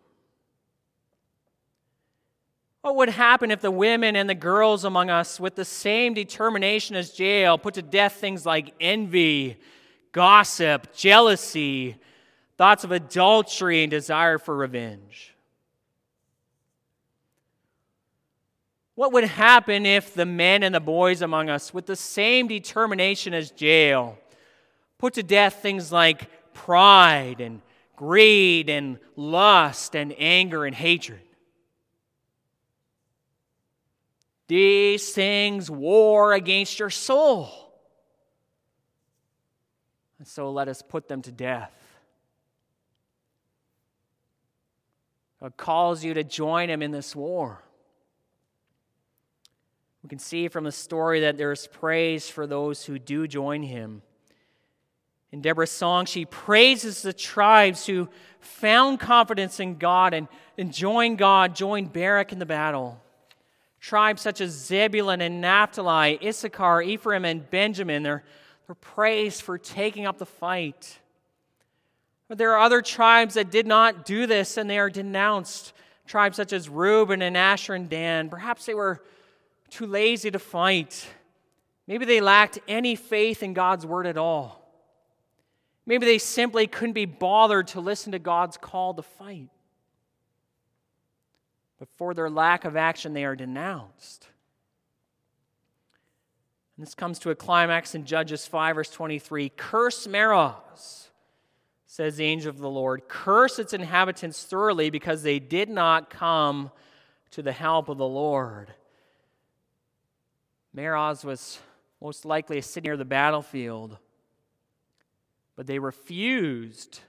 What 2.81 2.97
would 2.97 3.09
happen 3.09 3.51
if 3.51 3.61
the 3.61 3.71
women 3.71 4.17
and 4.17 4.29
the 4.29 4.35
girls 4.35 4.83
among 4.83 5.09
us, 5.09 5.39
with 5.39 5.55
the 5.55 5.65
same 5.65 6.13
determination 6.13 6.95
as 6.95 7.17
Jael, 7.17 7.57
put 7.57 7.73
to 7.75 7.81
death 7.81 8.13
things 8.13 8.45
like 8.45 8.73
envy, 8.79 9.57
gossip, 10.11 10.93
jealousy, 10.93 11.95
thoughts 12.57 12.83
of 12.83 12.91
adultery, 12.91 13.81
and 13.81 13.89
desire 13.89 14.37
for 14.37 14.55
revenge? 14.55 15.34
What 18.95 19.11
would 19.11 19.25
happen 19.25 19.85
if 19.85 20.13
the 20.13 20.25
men 20.25 20.63
and 20.63 20.73
the 20.73 20.79
boys 20.79 21.21
among 21.21 21.49
us, 21.49 21.73
with 21.73 21.85
the 21.85 21.97
same 21.97 22.47
determination 22.47 23.33
as 23.33 23.53
Jael, 23.57 24.17
put 24.97 25.13
to 25.15 25.23
death 25.23 25.61
things 25.61 25.91
like 25.91 26.53
pride 26.53 27.41
and 27.41 27.61
greed 27.97 28.69
and 28.69 28.97
lust 29.17 29.95
and 29.95 30.15
anger 30.17 30.63
and 30.65 30.73
hatred? 30.73 31.19
These 34.47 35.11
things 35.11 35.69
war 35.69 36.33
against 36.33 36.79
your 36.79 36.89
soul. 36.89 37.49
And 40.19 40.27
so 40.27 40.51
let 40.51 40.69
us 40.69 40.81
put 40.81 41.09
them 41.09 41.21
to 41.23 41.31
death. 41.31 41.73
God 45.41 45.57
calls 45.57 46.03
you 46.03 46.13
to 46.13 46.23
join 46.23 46.69
him 46.69 46.81
in 46.81 46.91
this 46.91 47.13
war. 47.13 47.64
We 50.05 50.09
can 50.09 50.19
see 50.19 50.49
from 50.49 50.65
the 50.65 50.71
story 50.71 51.21
that 51.21 51.35
there's 51.35 51.65
praise 51.65 52.29
for 52.29 52.45
those 52.45 52.85
who 52.85 52.99
do 52.99 53.27
join 53.27 53.63
him. 53.63 54.03
In 55.31 55.41
Deborah's 55.41 55.71
song, 55.71 56.05
she 56.05 56.25
praises 56.25 57.01
the 57.01 57.11
tribes 57.11 57.87
who 57.87 58.07
found 58.39 58.99
confidence 58.99 59.59
in 59.59 59.79
God 59.79 60.13
and, 60.13 60.27
and 60.59 60.71
joined 60.71 61.17
God, 61.17 61.55
joined 61.55 61.91
Barak 61.91 62.31
in 62.31 62.37
the 62.37 62.45
battle. 62.45 63.01
Tribes 63.79 64.21
such 64.21 64.41
as 64.41 64.51
Zebulun 64.51 65.21
and 65.21 65.41
Naphtali, 65.41 66.19
Issachar, 66.23 66.83
Ephraim, 66.83 67.25
and 67.25 67.49
Benjamin, 67.49 68.03
they're, 68.03 68.23
they're 68.67 68.75
praised 68.75 69.41
for 69.41 69.57
taking 69.57 70.05
up 70.05 70.19
the 70.19 70.25
fight. 70.27 70.99
But 72.27 72.37
there 72.37 72.53
are 72.53 72.59
other 72.59 72.83
tribes 72.83 73.33
that 73.33 73.49
did 73.49 73.65
not 73.65 74.05
do 74.05 74.27
this 74.27 74.57
and 74.57 74.69
they 74.69 74.77
are 74.77 74.91
denounced. 74.91 75.73
Tribes 76.05 76.37
such 76.37 76.53
as 76.53 76.69
Reuben 76.69 77.23
and 77.23 77.35
Asher 77.35 77.73
and 77.73 77.89
Dan. 77.89 78.29
Perhaps 78.29 78.67
they 78.67 78.75
were 78.75 79.01
too 79.75 79.85
lazy 79.85 80.31
to 80.31 80.39
fight. 80.39 81.07
Maybe 81.85 82.05
they 82.05 82.21
lacked 82.21 82.59
any 82.67 82.95
faith 82.95 83.43
in 83.43 83.53
God's 83.53 83.85
word 83.85 84.07
at 84.07 84.17
all. 84.17 84.61
Maybe 85.85 86.05
they 86.05 86.17
simply 86.17 86.65
couldn't 86.65 86.93
be 86.93 87.05
bothered 87.05 87.67
to 87.67 87.81
listen 87.81 88.13
to 88.13 88.19
God's 88.19 88.57
call 88.57 88.93
to 88.93 89.01
fight. 89.01 89.49
But 91.77 91.89
for 91.97 92.13
their 92.13 92.29
lack 92.29 92.63
of 92.63 92.77
action, 92.77 93.13
they 93.13 93.25
are 93.25 93.35
denounced. 93.35 94.27
And 96.77 96.85
this 96.85 96.95
comes 96.95 97.19
to 97.19 97.29
a 97.29 97.35
climax 97.35 97.95
in 97.95 98.05
Judges 98.05 98.47
5, 98.47 98.75
verse 98.75 98.89
23. 98.89 99.49
Curse 99.55 100.07
Meroz, 100.07 101.09
says 101.85 102.15
the 102.15 102.25
angel 102.25 102.49
of 102.49 102.57
the 102.57 102.69
Lord. 102.69 103.07
Curse 103.07 103.59
its 103.59 103.73
inhabitants 103.73 104.43
thoroughly 104.43 104.89
because 104.89 105.21
they 105.21 105.39
did 105.39 105.69
not 105.69 106.09
come 106.09 106.71
to 107.31 107.41
the 107.41 107.51
help 107.51 107.89
of 107.89 107.97
the 107.97 108.07
Lord. 108.07 108.73
Meroz 110.75 111.23
was 111.23 111.59
most 112.01 112.25
likely 112.25 112.59
sitting 112.61 112.89
near 112.89 112.97
the 112.97 113.05
battlefield, 113.05 113.97
but 115.55 115.67
they 115.67 115.79
refused 115.79 116.99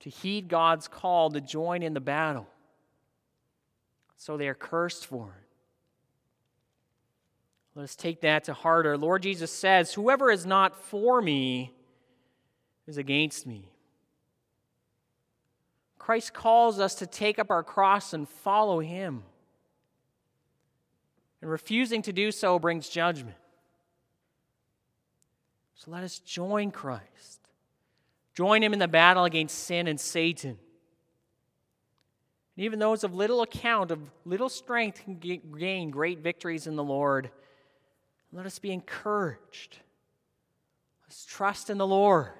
to 0.00 0.10
heed 0.10 0.48
God's 0.48 0.86
call 0.86 1.30
to 1.30 1.40
join 1.40 1.82
in 1.82 1.94
the 1.94 2.00
battle. 2.00 2.46
So 4.16 4.36
they 4.36 4.48
are 4.48 4.54
cursed 4.54 5.06
for 5.06 5.26
it. 5.26 5.44
Let 7.74 7.82
us 7.82 7.96
take 7.96 8.20
that 8.20 8.44
to 8.44 8.54
heart. 8.54 8.86
Our 8.86 8.96
Lord 8.96 9.22
Jesus 9.22 9.50
says, 9.50 9.92
Whoever 9.94 10.30
is 10.30 10.46
not 10.46 10.76
for 10.76 11.20
me 11.20 11.72
is 12.86 12.98
against 12.98 13.46
me. 13.46 13.68
Christ 15.98 16.32
calls 16.32 16.78
us 16.78 16.94
to 16.96 17.06
take 17.06 17.38
up 17.38 17.50
our 17.50 17.64
cross 17.64 18.12
and 18.12 18.28
follow 18.28 18.78
him. 18.78 19.24
And 21.44 21.50
refusing 21.50 22.00
to 22.00 22.12
do 22.14 22.32
so 22.32 22.58
brings 22.58 22.88
judgment. 22.88 23.36
So 25.74 25.90
let 25.90 26.02
us 26.02 26.18
join 26.20 26.70
Christ. 26.70 27.38
Join 28.32 28.62
him 28.62 28.72
in 28.72 28.78
the 28.78 28.88
battle 28.88 29.26
against 29.26 29.58
sin 29.58 29.86
and 29.86 30.00
Satan. 30.00 30.56
And 32.56 32.64
even 32.64 32.78
those 32.78 33.04
of 33.04 33.14
little 33.14 33.42
account, 33.42 33.90
of 33.90 34.00
little 34.24 34.48
strength, 34.48 35.04
can 35.04 35.18
gain 35.18 35.90
great 35.90 36.20
victories 36.20 36.66
in 36.66 36.76
the 36.76 36.82
Lord. 36.82 37.28
Let 38.32 38.46
us 38.46 38.58
be 38.58 38.72
encouraged. 38.72 39.76
Let's 41.06 41.26
trust 41.26 41.68
in 41.68 41.76
the 41.76 41.86
Lord. 41.86 42.30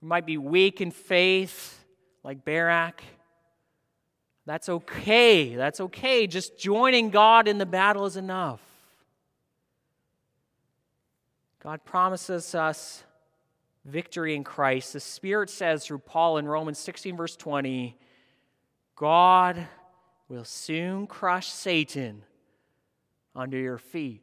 We 0.00 0.08
might 0.08 0.24
be 0.24 0.38
weak 0.38 0.80
in 0.80 0.90
faith, 0.90 1.84
like 2.24 2.46
Barak. 2.46 3.02
That's 4.48 4.70
okay. 4.70 5.56
That's 5.56 5.78
okay. 5.78 6.26
Just 6.26 6.58
joining 6.58 7.10
God 7.10 7.48
in 7.48 7.58
the 7.58 7.66
battle 7.66 8.06
is 8.06 8.16
enough. 8.16 8.62
God 11.62 11.84
promises 11.84 12.54
us 12.54 13.04
victory 13.84 14.34
in 14.34 14.44
Christ. 14.44 14.94
The 14.94 15.00
Spirit 15.00 15.50
says 15.50 15.84
through 15.84 15.98
Paul 15.98 16.38
in 16.38 16.48
Romans 16.48 16.78
16, 16.78 17.14
verse 17.14 17.36
20, 17.36 17.94
God 18.96 19.68
will 20.30 20.44
soon 20.44 21.06
crush 21.06 21.48
Satan 21.48 22.22
under 23.36 23.58
your 23.58 23.76
feet. 23.76 24.22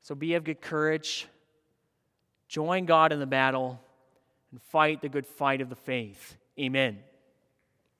So 0.00 0.14
be 0.14 0.32
of 0.32 0.44
good 0.44 0.62
courage, 0.62 1.28
join 2.48 2.86
God 2.86 3.12
in 3.12 3.20
the 3.20 3.26
battle, 3.26 3.78
and 4.50 4.62
fight 4.62 5.02
the 5.02 5.10
good 5.10 5.26
fight 5.26 5.60
of 5.60 5.68
the 5.68 5.76
faith. 5.76 6.38
Amen. 6.58 7.00